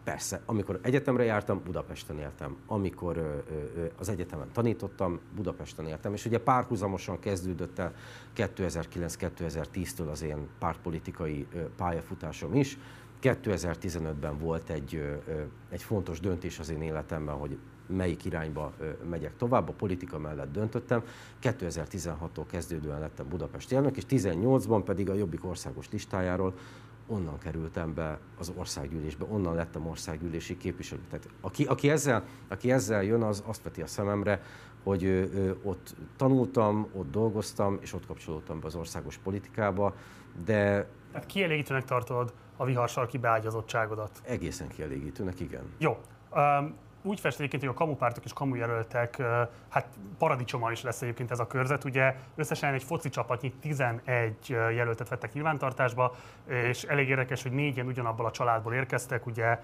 [0.04, 2.58] Persze, amikor egyetemre jártam, Budapesten éltem.
[2.68, 3.38] Amikor ö,
[3.78, 6.14] ö, az egyetemen tanítottam, Budapesten éltem.
[6.14, 7.94] És ugye párhuzamosan kezdődött el
[8.36, 12.78] 2009-2010-től az én pártpolitikai ö, pályafutásom is.
[13.22, 15.22] 2015-ben volt egy,
[15.70, 18.74] egy fontos döntés az én életemben, hogy melyik irányba
[19.10, 21.04] megyek tovább, a politika mellett döntöttem.
[21.42, 26.54] 2016-tól kezdődően lettem Budapesti elnök, és 18-ban pedig a Jobbik országos listájáról
[27.08, 31.02] onnan kerültem be az országgyűlésbe, onnan lettem országgyűlési képviselő.
[31.10, 34.42] Tehát aki, aki, ezzel, aki ezzel jön, az azt veti a szememre,
[34.84, 39.96] hogy ö, ö, ott tanultam, ott dolgoztam, és ott kapcsolódtam be az országos politikába,
[40.46, 40.88] de...
[41.12, 44.22] Tehát kielégítőnek tartod a viharsarki beágyazottságodat?
[44.24, 45.64] Egészen kielégítőnek, igen.
[45.78, 45.98] Jó.
[46.36, 49.22] Um, úgy fest egyébként, hogy a kamupártok és kamujelöltek,
[49.70, 49.88] hát
[50.18, 51.84] paradicsoma is lesz egyébként ez a körzet.
[51.84, 56.16] Ugye összesen egy foci csapatnyi 11 jelöltet vettek nyilvántartásba,
[56.48, 59.60] és elég érdekes, hogy négyen ugyanabból a családból érkeztek, ugye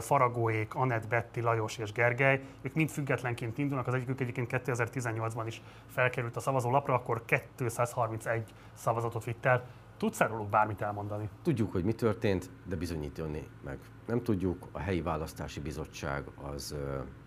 [0.00, 2.40] Faragóék, Anett, Betti, Lajos és Gergely.
[2.62, 7.24] Ők mind függetlenként indulnak, az egyikük egyébként 2018-ban is felkerült a szavazólapra, akkor
[7.56, 9.64] 231 szavazatot vitt el.
[9.96, 11.28] Tudsz róluk bármit elmondani?
[11.42, 14.68] Tudjuk, hogy mi történt, de bizonyítani meg nem tudjuk.
[14.72, 16.74] A helyi választási bizottság az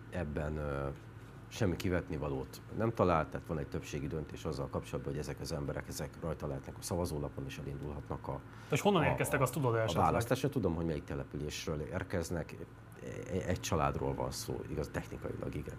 [0.10, 0.60] ebben
[1.50, 5.52] semmi kivetni valót nem talált, tehát van egy többségi döntés azzal kapcsolatban, hogy ezek az
[5.52, 8.40] emberek ezek rajta lehetnek a szavazólapon, és elindulhatnak a.
[8.72, 9.98] És honnan a, érkeztek, azt tudod esetleg?
[9.98, 12.56] A választásra tudom, hogy melyik településről érkeznek.
[13.32, 15.76] E, egy családról van szó, igaz, technikailag igen.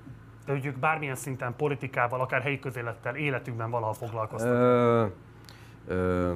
[0.47, 4.51] De ők bármilyen szinten politikával, akár helyi közélettel, életükben valahol foglalkoztak?
[4.51, 5.07] Ö,
[5.87, 6.35] ö,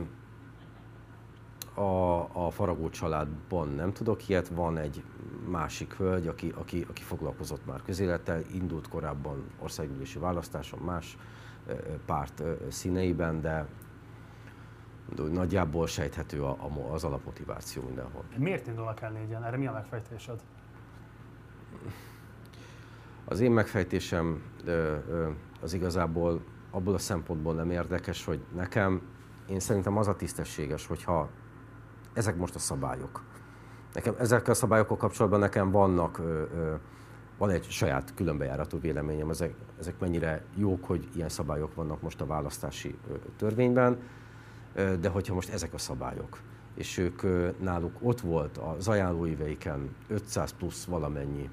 [1.75, 5.05] a, a Faragó családban nem tudok ilyet, van egy
[5.49, 11.19] másik hölgy, aki, aki, aki foglalkozott már közélettel, indult korábban országgyűlési választáson más
[12.07, 13.67] párt színeiben, de,
[15.15, 18.25] de nagyjából sejthető a, a, az alapmotiváció mindenhol.
[18.37, 19.45] Miért indulnak el négyen?
[19.45, 20.41] Erre mi a megfejtésed?
[23.25, 24.43] Az én megfejtésem
[25.61, 29.03] az igazából abból a szempontból nem érdekes, hogy nekem,
[29.47, 31.29] én szerintem az a tisztességes, hogyha
[32.13, 33.23] ezek most a szabályok.
[33.93, 36.21] Nekem ezekkel a szabályokkal kapcsolatban nekem vannak,
[37.39, 42.27] van egy saját különbejáratú véleményem, ezek, ezek mennyire jók, hogy ilyen szabályok vannak most a
[42.27, 42.99] választási
[43.37, 43.99] törvényben,
[45.01, 46.41] de hogyha most ezek a szabályok,
[46.75, 47.23] és ők
[47.61, 51.51] náluk ott volt az ajánlóíveiken 500 plusz valamennyi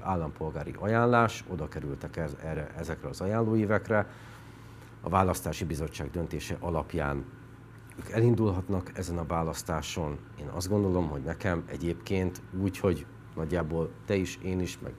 [0.00, 4.06] állampolgári ajánlás, oda kerültek erre, ezekre az ajánlóívekre,
[5.00, 7.24] a választási bizottság döntése alapján
[8.00, 10.18] ők elindulhatnak ezen a választáson.
[10.40, 14.92] Én azt gondolom, hogy nekem egyébként úgy, hogy nagyjából te is, én is, meg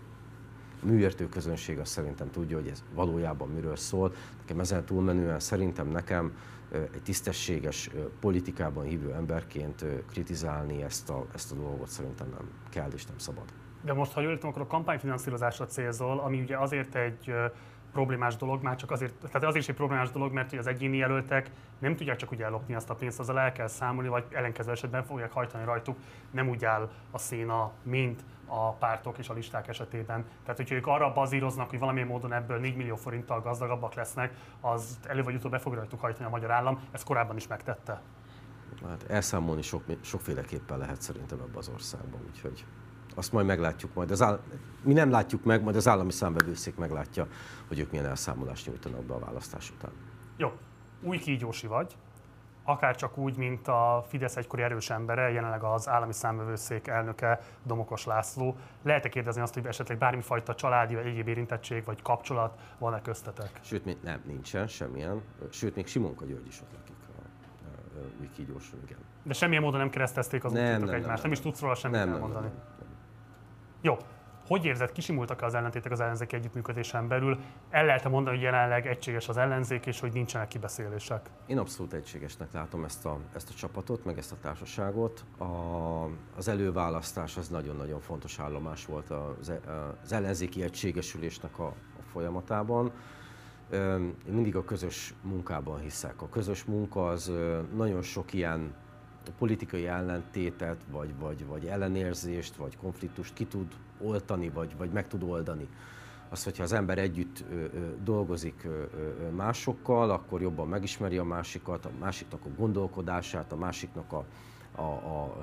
[0.83, 4.13] a műértő közönség azt szerintem tudja, hogy ez valójában miről szól.
[4.39, 6.37] Nekem ezen túlmenően szerintem nekem
[6.71, 7.89] egy tisztességes
[8.19, 13.43] politikában hívő emberként kritizálni ezt a, ezt a dolgot szerintem nem kell és nem szabad.
[13.85, 17.33] De most, ha jól értem, akkor a kampányfinanszírozásra célzol, ami ugye azért egy
[17.91, 21.51] problémás dolog, már csak azért, tehát azért is egy problémás dolog, mert az egyéni jelöltek
[21.79, 25.03] nem tudják csak úgy ellopni azt a pénzt, azzal el kell számolni, vagy ellenkező esetben
[25.03, 25.97] fogják hajtani rajtuk,
[26.31, 30.25] nem úgy áll a széna, mint a pártok és a listák esetében.
[30.41, 34.99] Tehát, hogyha ők arra bazíroznak, hogy valamilyen módon ebből 4 millió forinttal gazdagabbak lesznek, az
[35.07, 38.01] elő vagy utóbb be fog rajtuk hajtani a magyar állam, ezt korábban is megtette.
[38.87, 42.65] Hát elszámolni sok, sokféleképpen lehet szerintem ebbe az országban, úgyhogy
[43.15, 44.11] azt majd meglátjuk majd.
[44.11, 44.39] Az áll...
[44.83, 47.27] Mi nem látjuk meg, majd az állami számbevőszék meglátja,
[47.67, 49.91] hogy ők milyen elszámolást nyújtanak be a választás után.
[50.37, 50.51] Jó,
[51.01, 51.95] új kígyósi vagy,
[52.63, 58.05] akár csak úgy, mint a Fidesz egykori erős embere, jelenleg az állami számbevőszék elnöke Domokos
[58.05, 58.55] László.
[58.83, 63.59] Lehet-e kérdezni azt, hogy esetleg bármifajta családi vagy egyéb érintettség vagy kapcsolat van-e köztetek?
[63.61, 65.21] Sőt, még nem, nincsen semmilyen.
[65.49, 66.95] Sőt, még Simonka György is ott lakik
[68.19, 68.97] új kígyóson, igen.
[69.23, 71.75] De semmilyen módon nem keresztezték az nem, nem, egymást, nem, nem, nem, is tudsz róla
[71.75, 72.45] semmit nem, elmondani.
[72.45, 72.80] Nem, nem, nem.
[73.81, 73.97] Jó.
[74.47, 77.39] Hogy érzed, kisimultak-e az ellentétek az ellenzéki együttműködésen belül?
[77.69, 81.29] El lehet mondani, hogy jelenleg egységes az ellenzék, és hogy nincsenek kibeszélések?
[81.45, 85.25] Én abszolút egységesnek látom ezt a, ezt a csapatot, meg ezt a társaságot.
[85.37, 85.45] A,
[86.37, 89.51] az előválasztás az nagyon-nagyon fontos állomás volt az,
[90.03, 92.91] az ellenzéki egységesülésnek a, a folyamatában.
[93.71, 96.21] Én mindig a közös munkában hiszek.
[96.21, 97.31] A közös munka az
[97.75, 98.73] nagyon sok ilyen
[99.37, 103.67] politikai ellentétet, vagy, vagy, vagy ellenérzést, vagy konfliktust ki tud
[104.01, 105.67] oltani, vagy, vagy meg tud oldani.
[106.29, 107.67] Az, hogyha az ember együtt ö, ö,
[108.03, 114.13] dolgozik ö, ö, másokkal, akkor jobban megismeri a másikat, a másiknak a gondolkodását, a másiknak
[114.13, 114.25] a,
[114.75, 115.37] a, a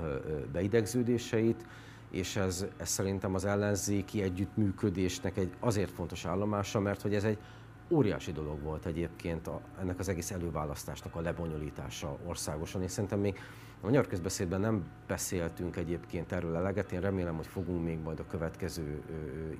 [0.52, 1.66] beidegződéseit,
[2.10, 7.38] és ez, ez szerintem az ellenzéki együttműködésnek egy azért fontos állomása, mert hogy ez egy
[7.88, 13.38] óriási dolog volt egyébként a, ennek az egész előválasztásnak a lebonyolítása országosan, és szerintem még
[13.80, 18.26] a magyar közbeszédben nem beszéltünk egyébként erről eleget, én remélem, hogy fogunk még majd a
[18.26, 19.02] következő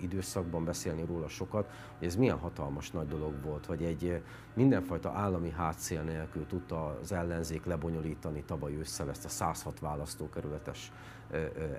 [0.00, 4.22] időszakban beszélni róla sokat, hogy ez milyen hatalmas nagy dolog volt, hogy egy
[4.54, 10.92] mindenfajta állami hátszél nélkül tudta az ellenzék lebonyolítani tavaly ősszel ezt a 106 választókerületes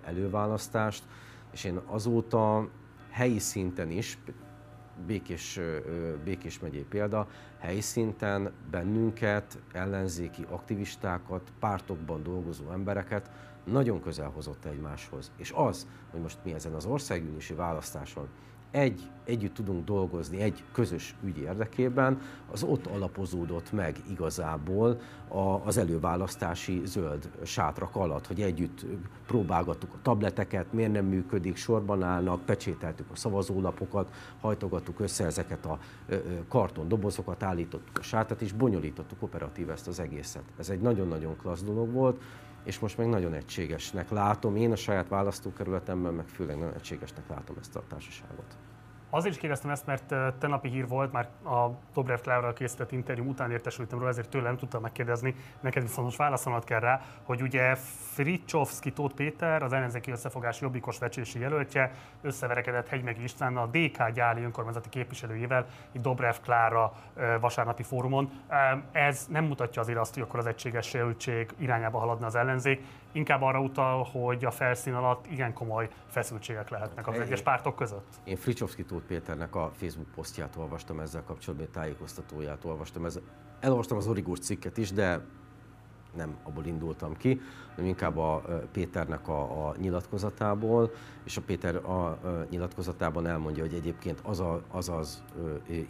[0.03, 1.03] előválasztást,
[1.51, 2.69] és én azóta
[3.09, 4.17] helyi szinten is,
[5.07, 5.59] Békés,
[6.23, 7.27] Békés megyé példa,
[7.57, 13.31] helyszinten bennünket, ellenzéki aktivistákat, pártokban dolgozó embereket
[13.63, 15.31] nagyon közel hozott egymáshoz.
[15.37, 18.27] És az, hogy most mi ezen az országgyűlési választáson
[18.71, 25.77] egy, együtt tudunk dolgozni egy közös ügy érdekében, az ott alapozódott meg igazából a, az
[25.77, 28.85] előválasztási zöld sátrak alatt, hogy együtt
[29.27, 35.79] próbálgattuk a tableteket, miért nem működik, sorban állnak, pecsételtük a szavazólapokat, hajtogattuk össze ezeket a
[36.47, 40.43] karton dobozokat, állítottuk a sátrat, és bonyolítottuk operatív ezt az egészet.
[40.57, 42.21] Ez egy nagyon-nagyon klassz dolog volt,
[42.63, 44.55] és most meg nagyon egységesnek látom.
[44.55, 48.57] Én a saját választókerületemben meg főleg nagyon egységesnek látom ezt a társaságot.
[49.11, 53.51] Azért is kérdeztem ezt, mert tenapi hír volt, már a Dobrev Klárral készített interjú után
[53.51, 57.75] értesültem róla, ezért tőlem tudtam megkérdezni, neked viszont most válaszolnod kell rá, hogy ugye
[58.13, 61.91] Fricsovszki Tóth Péter, az ellenzéki összefogás jobbikos vecsési jelöltje,
[62.21, 66.93] összeverekedett Hegymegi István a DK gyáli önkormányzati képviselőjével, itt Dobrev Klára
[67.39, 68.31] vasárnapi fórumon.
[68.91, 73.41] Ez nem mutatja azért azt, hogy akkor az egységes jelöltség irányába haladna az ellenzék, inkább
[73.41, 78.07] arra utal, hogy a felszín alatt igen komoly feszültségek lehetnek az egyes pártok között.
[78.23, 83.05] Én Fricsovszki Tóth Péternek a Facebook posztját olvastam ezzel kapcsolatban, tájékoztatóját olvastam.
[83.05, 83.19] Ez,
[83.59, 85.21] elolvastam az Origós cikket is, de
[86.15, 88.41] nem abból indultam ki, hanem inkább a
[88.71, 90.91] Péternek a, a nyilatkozatából,
[91.23, 95.23] és a Péter a, a nyilatkozatában elmondja, hogy egyébként az, a, az az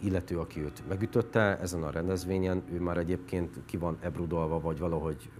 [0.00, 5.30] illető, aki őt megütötte ezen a rendezvényen, ő már egyébként ki van ebrudolva, vagy valahogy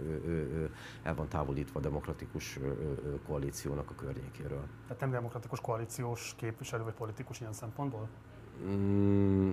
[1.03, 2.59] el van távolítva a demokratikus
[3.27, 4.65] koalíciónak a környékéről.
[4.83, 8.09] Tehát nem demokratikus koalíciós képviselő vagy politikus ilyen szempontból?
[8.65, 9.51] Mm,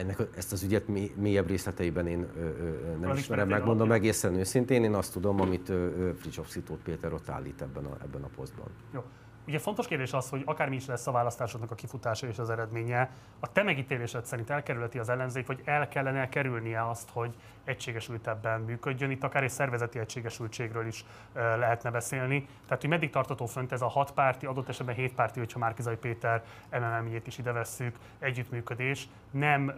[0.00, 4.84] ennek, ezt az ügyet mélyebb részleteiben én ö, ö, nem ismerem, megmondom egészen őszintén.
[4.84, 5.72] Én azt tudom, amit
[6.16, 8.66] Fricsovszki Péter ott állít ebben a, ebben a posztban.
[8.94, 9.02] Jó.
[9.46, 13.10] Ugye fontos kérdés az, hogy akármi is lesz a választásoknak a kifutása és az eredménye,
[13.40, 17.34] a te megítélésed szerint elkerülheti az ellenzék, vagy el kellene kerülnie azt, hogy
[17.64, 19.10] egységesültebben működjön.
[19.10, 22.48] Itt akár egy szervezeti egységesültségről is lehetne beszélni.
[22.64, 25.96] Tehát, hogy meddig tartató fönt ez a hat párti, adott esetben hét párti, hogyha Márkizai
[25.96, 29.08] Péter MMM-jét is ide vesszük, együttműködés.
[29.30, 29.74] Nem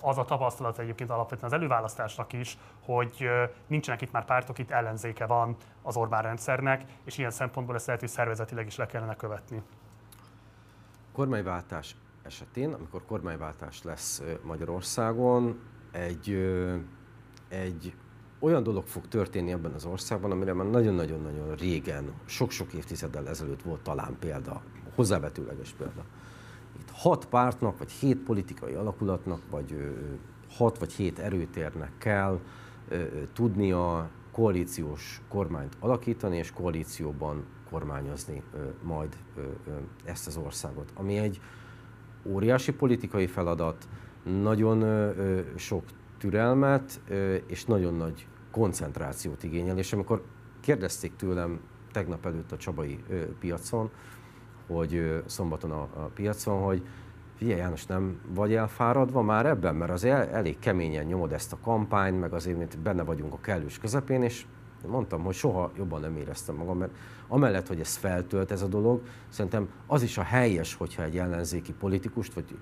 [0.00, 3.30] az a tapasztalat egyébként alapvetően az előválasztásnak is, hogy
[3.66, 8.00] nincsenek itt már pártok, itt ellenzéke van az Orbán rendszernek, és ilyen szempontból ezt lehet,
[8.00, 9.62] hogy szervezetileg is le kellene követni.
[11.12, 15.60] Kormányváltás esetén, amikor kormányváltás lesz Magyarországon,
[15.92, 16.28] egy
[17.50, 17.94] egy
[18.38, 23.80] olyan dolog fog történni ebben az országban, amire már nagyon-nagyon-nagyon régen, sok-sok évtizeddel ezelőtt volt
[23.80, 24.62] talán példa,
[24.94, 26.04] hozzávetőleges példa.
[26.80, 29.94] Itt hat pártnak, vagy hét politikai alakulatnak, vagy
[30.48, 32.40] hat vagy hét erőtérnek kell
[33.32, 38.42] tudnia koalíciós kormányt alakítani, és koalícióban kormányozni
[38.82, 39.16] majd
[40.04, 40.92] ezt az országot.
[40.94, 41.40] Ami egy
[42.24, 43.88] óriási politikai feladat,
[44.24, 45.12] nagyon
[45.56, 45.84] sok
[46.20, 47.00] türelmet
[47.46, 50.22] és nagyon nagy koncentrációt igényel, és amikor
[50.60, 51.60] kérdezték tőlem
[51.92, 53.04] tegnap előtt a Csabai
[53.38, 53.90] piacon,
[54.66, 56.82] hogy szombaton a, piacon, hogy
[57.34, 61.58] figyelj János, nem vagy elfáradva már ebben, mert az el, elég keményen nyomod ezt a
[61.62, 64.46] kampányt, meg azért, mint benne vagyunk a kellős közepén, és
[64.88, 66.94] mondtam, hogy soha jobban nem éreztem magam, mert
[67.28, 71.72] amellett, hogy ez feltölt ez a dolog, szerintem az is a helyes, hogyha egy ellenzéki
[71.72, 72.58] politikust, vagy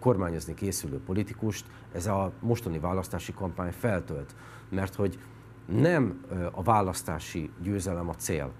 [0.00, 4.34] kormányozni készülő politikust ez a mostani választási kampány feltölt.
[4.68, 5.18] Mert hogy
[5.66, 8.52] nem a választási győzelem a cél.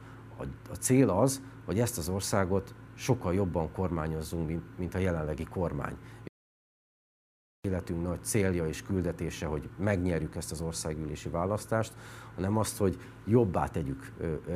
[0.71, 5.97] A cél az, hogy ezt az országot sokkal jobban kormányozzunk, mint, a jelenlegi kormány
[7.69, 11.93] életünk nagy célja és küldetése, hogy megnyerjük ezt az országgyűlési választást,
[12.35, 14.13] hanem azt, hogy jobbá tegyük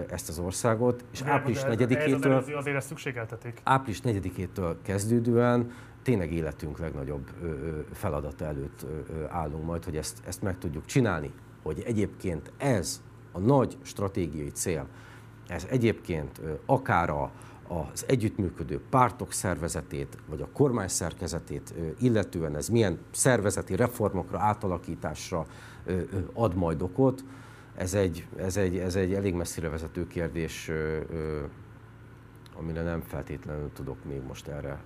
[0.09, 2.57] ezt az országot, és de, április 4-től...
[2.57, 3.61] azért ezt szükségeltetik.
[3.63, 5.71] Április 4-től kezdődően
[6.03, 7.31] tényleg életünk legnagyobb
[7.93, 8.87] feladata előtt
[9.29, 11.33] állunk majd, hogy ezt, ezt meg tudjuk csinálni,
[11.63, 13.03] hogy egyébként ez
[13.33, 14.87] a nagy stratégiai cél,
[15.49, 17.31] ez egyébként akár a,
[17.69, 25.47] az együttműködő pártok szervezetét, vagy a kormány szerkezetét illetően ez milyen szervezeti reformokra, átalakításra
[26.33, 27.25] ad majd okot,
[27.75, 30.71] ez egy, ez egy, ez egy elég messzire vezető kérdés,
[32.59, 34.83] amire nem feltétlenül tudok még most erre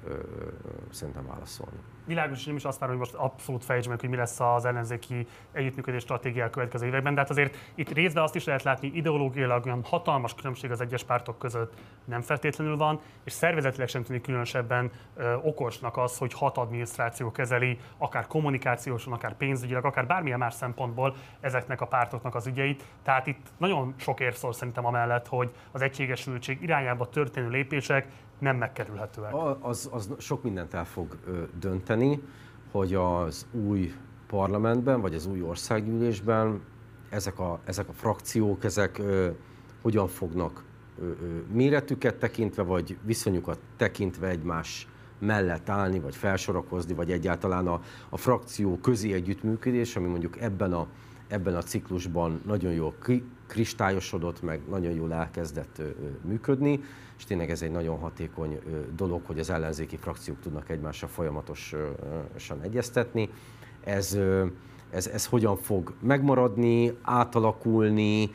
[0.90, 1.78] szerintem válaszolni.
[2.10, 5.26] Világos, nem is azt várom, hogy most abszolút fejtsd meg, hogy mi lesz az ellenzéki
[5.52, 7.14] együttműködés stratégia a következő években.
[7.14, 11.04] De hát azért itt részben azt is lehet látni, ideológiailag olyan hatalmas különbség az egyes
[11.04, 11.72] pártok között
[12.04, 17.78] nem feltétlenül van, és szervezetileg sem tűnik különösebben ö, okosnak az, hogy hat adminisztráció kezeli,
[17.98, 22.84] akár kommunikációsan, akár pénzügyileg, akár bármilyen más szempontból ezeknek a pártoknak az ügyeit.
[23.02, 28.06] Tehát itt nagyon sok ér szól szerintem amellett, hogy az egységesültség irányába történő lépések
[28.40, 29.32] nem megkerülhetőek.
[29.60, 31.16] Az, az sok mindent el fog
[31.58, 32.22] dönteni,
[32.70, 33.94] hogy az új
[34.26, 36.60] parlamentben, vagy az új országgyűlésben
[37.08, 39.28] ezek a, ezek a frakciók, ezek ö,
[39.82, 40.64] hogyan fognak
[41.00, 41.12] ö, ö,
[41.52, 44.88] méretüket tekintve, vagy viszonyukat tekintve egymás
[45.18, 50.86] mellett állni, vagy felsorakozni, vagy egyáltalán a, a frakció közi együttműködés, ami mondjuk ebben a,
[51.28, 52.94] ebben a ciklusban nagyon jól
[53.50, 55.82] kristályosodott, meg nagyon jól elkezdett
[56.22, 56.80] működni
[57.20, 58.58] és tényleg ez egy nagyon hatékony
[58.96, 63.28] dolog, hogy az ellenzéki frakciók tudnak egymással folyamatosan egyeztetni.
[63.84, 64.18] Ez,
[64.90, 68.30] ez, ez hogyan fog megmaradni, átalakulni,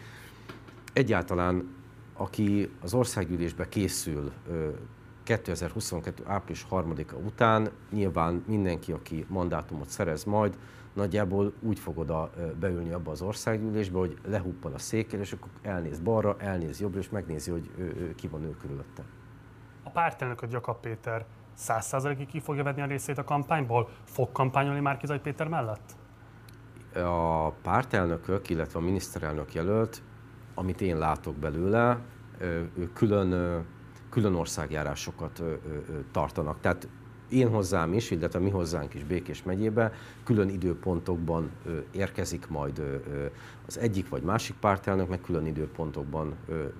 [0.93, 1.75] egyáltalán
[2.13, 4.31] aki az országgyűlésbe készül
[5.23, 6.23] 2022.
[6.25, 10.57] április 3-a után, nyilván mindenki, aki mandátumot szerez majd,
[10.95, 12.29] nagyjából úgy fog oda
[12.59, 17.09] beülni abba az országgyűlésbe, hogy lehuppal a székkel, és akkor elnéz balra, elnéz jobbra, és
[17.09, 19.03] megnézi, hogy ő, ő, ki van ő körülötte.
[19.83, 23.89] A pártelnököt Jakab Péter száz százalékig ki fogja venni a részét a kampányból?
[24.03, 25.95] Fog kampányolni Márkizai Péter mellett?
[26.93, 30.03] A pártelnökök, illetve a miniszterelnök jelölt,
[30.53, 31.99] amit én látok belőle,
[32.75, 33.63] ő külön,
[34.09, 35.43] külön országjárásokat
[36.11, 36.59] tartanak.
[36.59, 36.87] Tehát
[37.29, 39.91] én hozzám is, illetve mi hozzánk is Békés megyébe
[40.23, 41.49] külön időpontokban
[41.91, 42.81] érkezik majd
[43.67, 46.35] az egyik vagy másik pártelnök, meg külön időpontokban,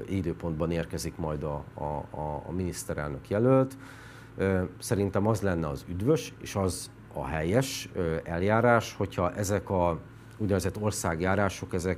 [0.09, 1.83] időpontban érkezik majd a, a,
[2.19, 3.77] a, a miniszterelnök jelölt.
[4.79, 7.89] Szerintem az lenne az üdvös, és az a helyes
[8.23, 9.99] eljárás, hogyha ezek a
[10.37, 11.97] úgynevezett országjárások, ezek,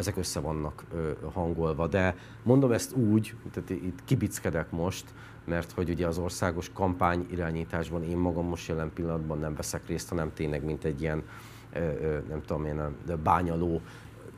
[0.00, 0.84] ezek össze vannak
[1.32, 1.86] hangolva.
[1.86, 5.04] De mondom ezt úgy, tehát itt kibickedek most,
[5.44, 10.08] mert hogy ugye az országos kampány irányításban én magam most jelen pillanatban nem veszek részt,
[10.08, 11.22] hanem tényleg mint egy ilyen,
[12.28, 13.80] nem tudom én, de bányaló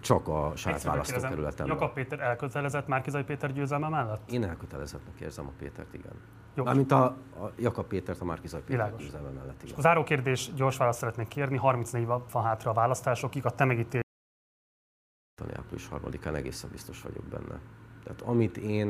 [0.01, 1.77] csak a saját választókerületemben.
[1.77, 4.31] Jakab Péter elkötelezett Márkizai Péter győzelme mellett?
[4.31, 6.13] Én elkötelezettnek érzem a Pétert, igen.
[6.55, 6.65] Jó.
[6.65, 9.03] Mármint a, a Jakab Pétert a Márkizai Péter Világos.
[9.03, 9.81] győzelme mellett, igen.
[9.81, 14.01] Záró kérdés, gyors választ szeretnék kérni, 34 van hátra a választásokig, a te megítél...
[15.41, 17.61] Április 3-án egészen biztos vagyok benne.
[18.05, 18.87] Tehát amit én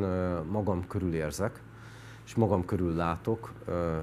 [0.50, 1.62] magam körül érzek,
[2.24, 3.52] és magam körül látok.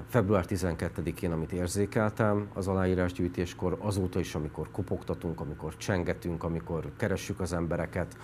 [0.07, 7.53] Február 12-én, amit érzékeltem az aláírásgyűjtéskor, azóta is, amikor kopogtatunk, amikor csengetünk, amikor keressük az
[7.53, 8.17] embereket,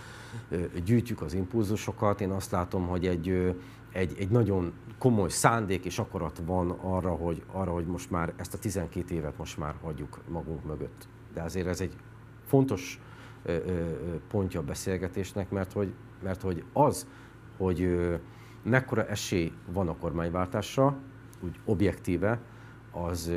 [0.85, 3.55] gyűjtjük az impulzusokat, én azt látom, hogy egy,
[3.91, 8.53] egy, egy nagyon komoly szándék és akarat van arra hogy, arra, hogy most már ezt
[8.53, 11.07] a 12 évet most már hagyjuk magunk mögött.
[11.33, 11.95] De azért ez egy
[12.45, 12.99] fontos
[14.27, 15.93] pontja a beszélgetésnek, mert hogy,
[16.23, 17.07] mert hogy az,
[17.57, 17.97] hogy
[18.63, 20.97] mekkora esély van a kormányváltásra,
[21.41, 22.39] úgy objektíve,
[22.91, 23.31] az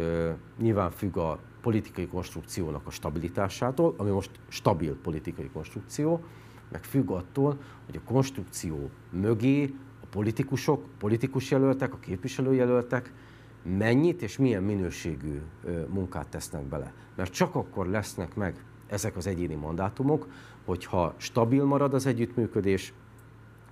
[0.59, 6.25] nyilván függ a politikai konstrukciónak a stabilitásától, ami most stabil politikai konstrukció,
[6.71, 13.13] meg függ attól, hogy a konstrukció mögé a politikusok, politikus jelöltek, a képviselőjelöltek
[13.63, 15.41] mennyit és milyen minőségű
[15.89, 16.93] munkát tesznek bele.
[17.17, 20.27] Mert csak akkor lesznek meg ezek az egyéni mandátumok,
[20.65, 22.93] hogyha stabil marad az együttműködés,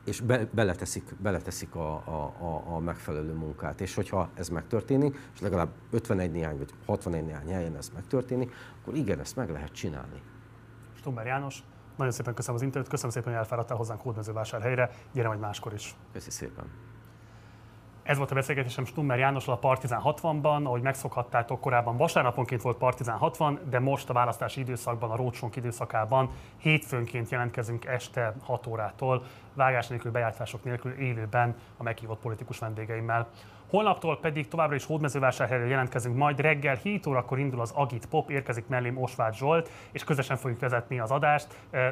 [0.04, 3.80] és be, beleteszik, beleteszik a, a, a, a megfelelő munkát.
[3.80, 8.94] És hogyha ez megtörténik, és legalább 51 néhány vagy 61 néhány helyen ez megtörténik, akkor
[8.94, 10.22] igen, ezt meg lehet csinálni.
[10.94, 11.62] Stumber János,
[11.96, 15.96] nagyon szépen köszönöm az interjút, köszönöm szépen, hogy elfáradtál hozzánk Hódmezővásárhelyre, gyere majd máskor is.
[16.12, 16.85] Köszönöm szépen.
[18.06, 23.18] Ez volt a beszélgetésem Stummer Jánossal a Partizán 60-ban, ahogy megszokhattátok, korábban vasárnaponként volt Partizán
[23.18, 29.22] 60, de most a választási időszakban, a rócsonk időszakában hétfőnként jelentkezünk este 6 órától,
[29.56, 33.28] vágás nélkül, bejátszások nélkül élőben a meghívott politikus vendégeimmel.
[33.70, 38.66] Holnaptól pedig továbbra is hódmezővásárhelyre jelentkezünk, majd reggel 7 órakor indul az Agit Pop, érkezik
[38.66, 41.46] mellém Osváth Zsolt, és közösen fogjuk vezetni az adást.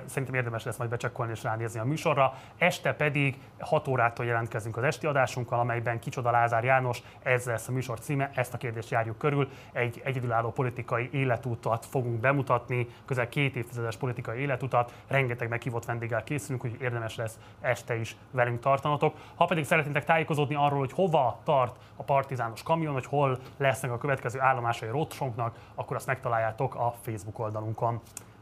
[0.04, 2.34] Szerintem érdemes lesz majd becsekkolni és ránézni a műsorra.
[2.58, 7.72] Este pedig 6 órától jelentkezünk az esti adásunkkal, amelyben Kicsoda Lázár János, ez lesz a
[7.72, 9.48] műsor címe, ezt a kérdést járjuk körül.
[9.72, 16.64] Egy egyedülálló politikai életutat fogunk bemutatni, közel két évtizedes politikai életutat, rengeteg meghívott vendéggel készülünk,
[16.64, 19.14] úgyhogy érdemes lesz este is velünk tartanotok.
[19.34, 23.98] Ha pedig szeretnétek tájékozódni arról, hogy hova tart a partizános kamion, hogy hol lesznek a
[23.98, 28.00] következő állomásai rotsónknak, akkor azt megtaláljátok a Facebook oldalunkon.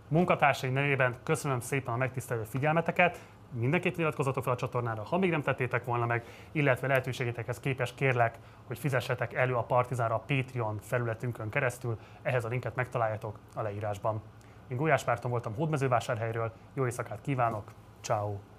[0.09, 3.19] Munkatársai nevében köszönöm szépen a megtisztelő figyelmeteket,
[3.53, 8.39] mindenképp iratkozzatok fel a csatornára, ha még nem tettétek volna meg, illetve lehetőségetekhez képes kérlek,
[8.67, 14.23] hogy fizessetek elő a Partizánra a Patreon felületünkön keresztül, ehhez a linket megtaláljátok a leírásban.
[14.69, 18.52] Én Gulyás Márton voltam Hódmezővásárhelyről, jó éjszakát kívánok, ciao.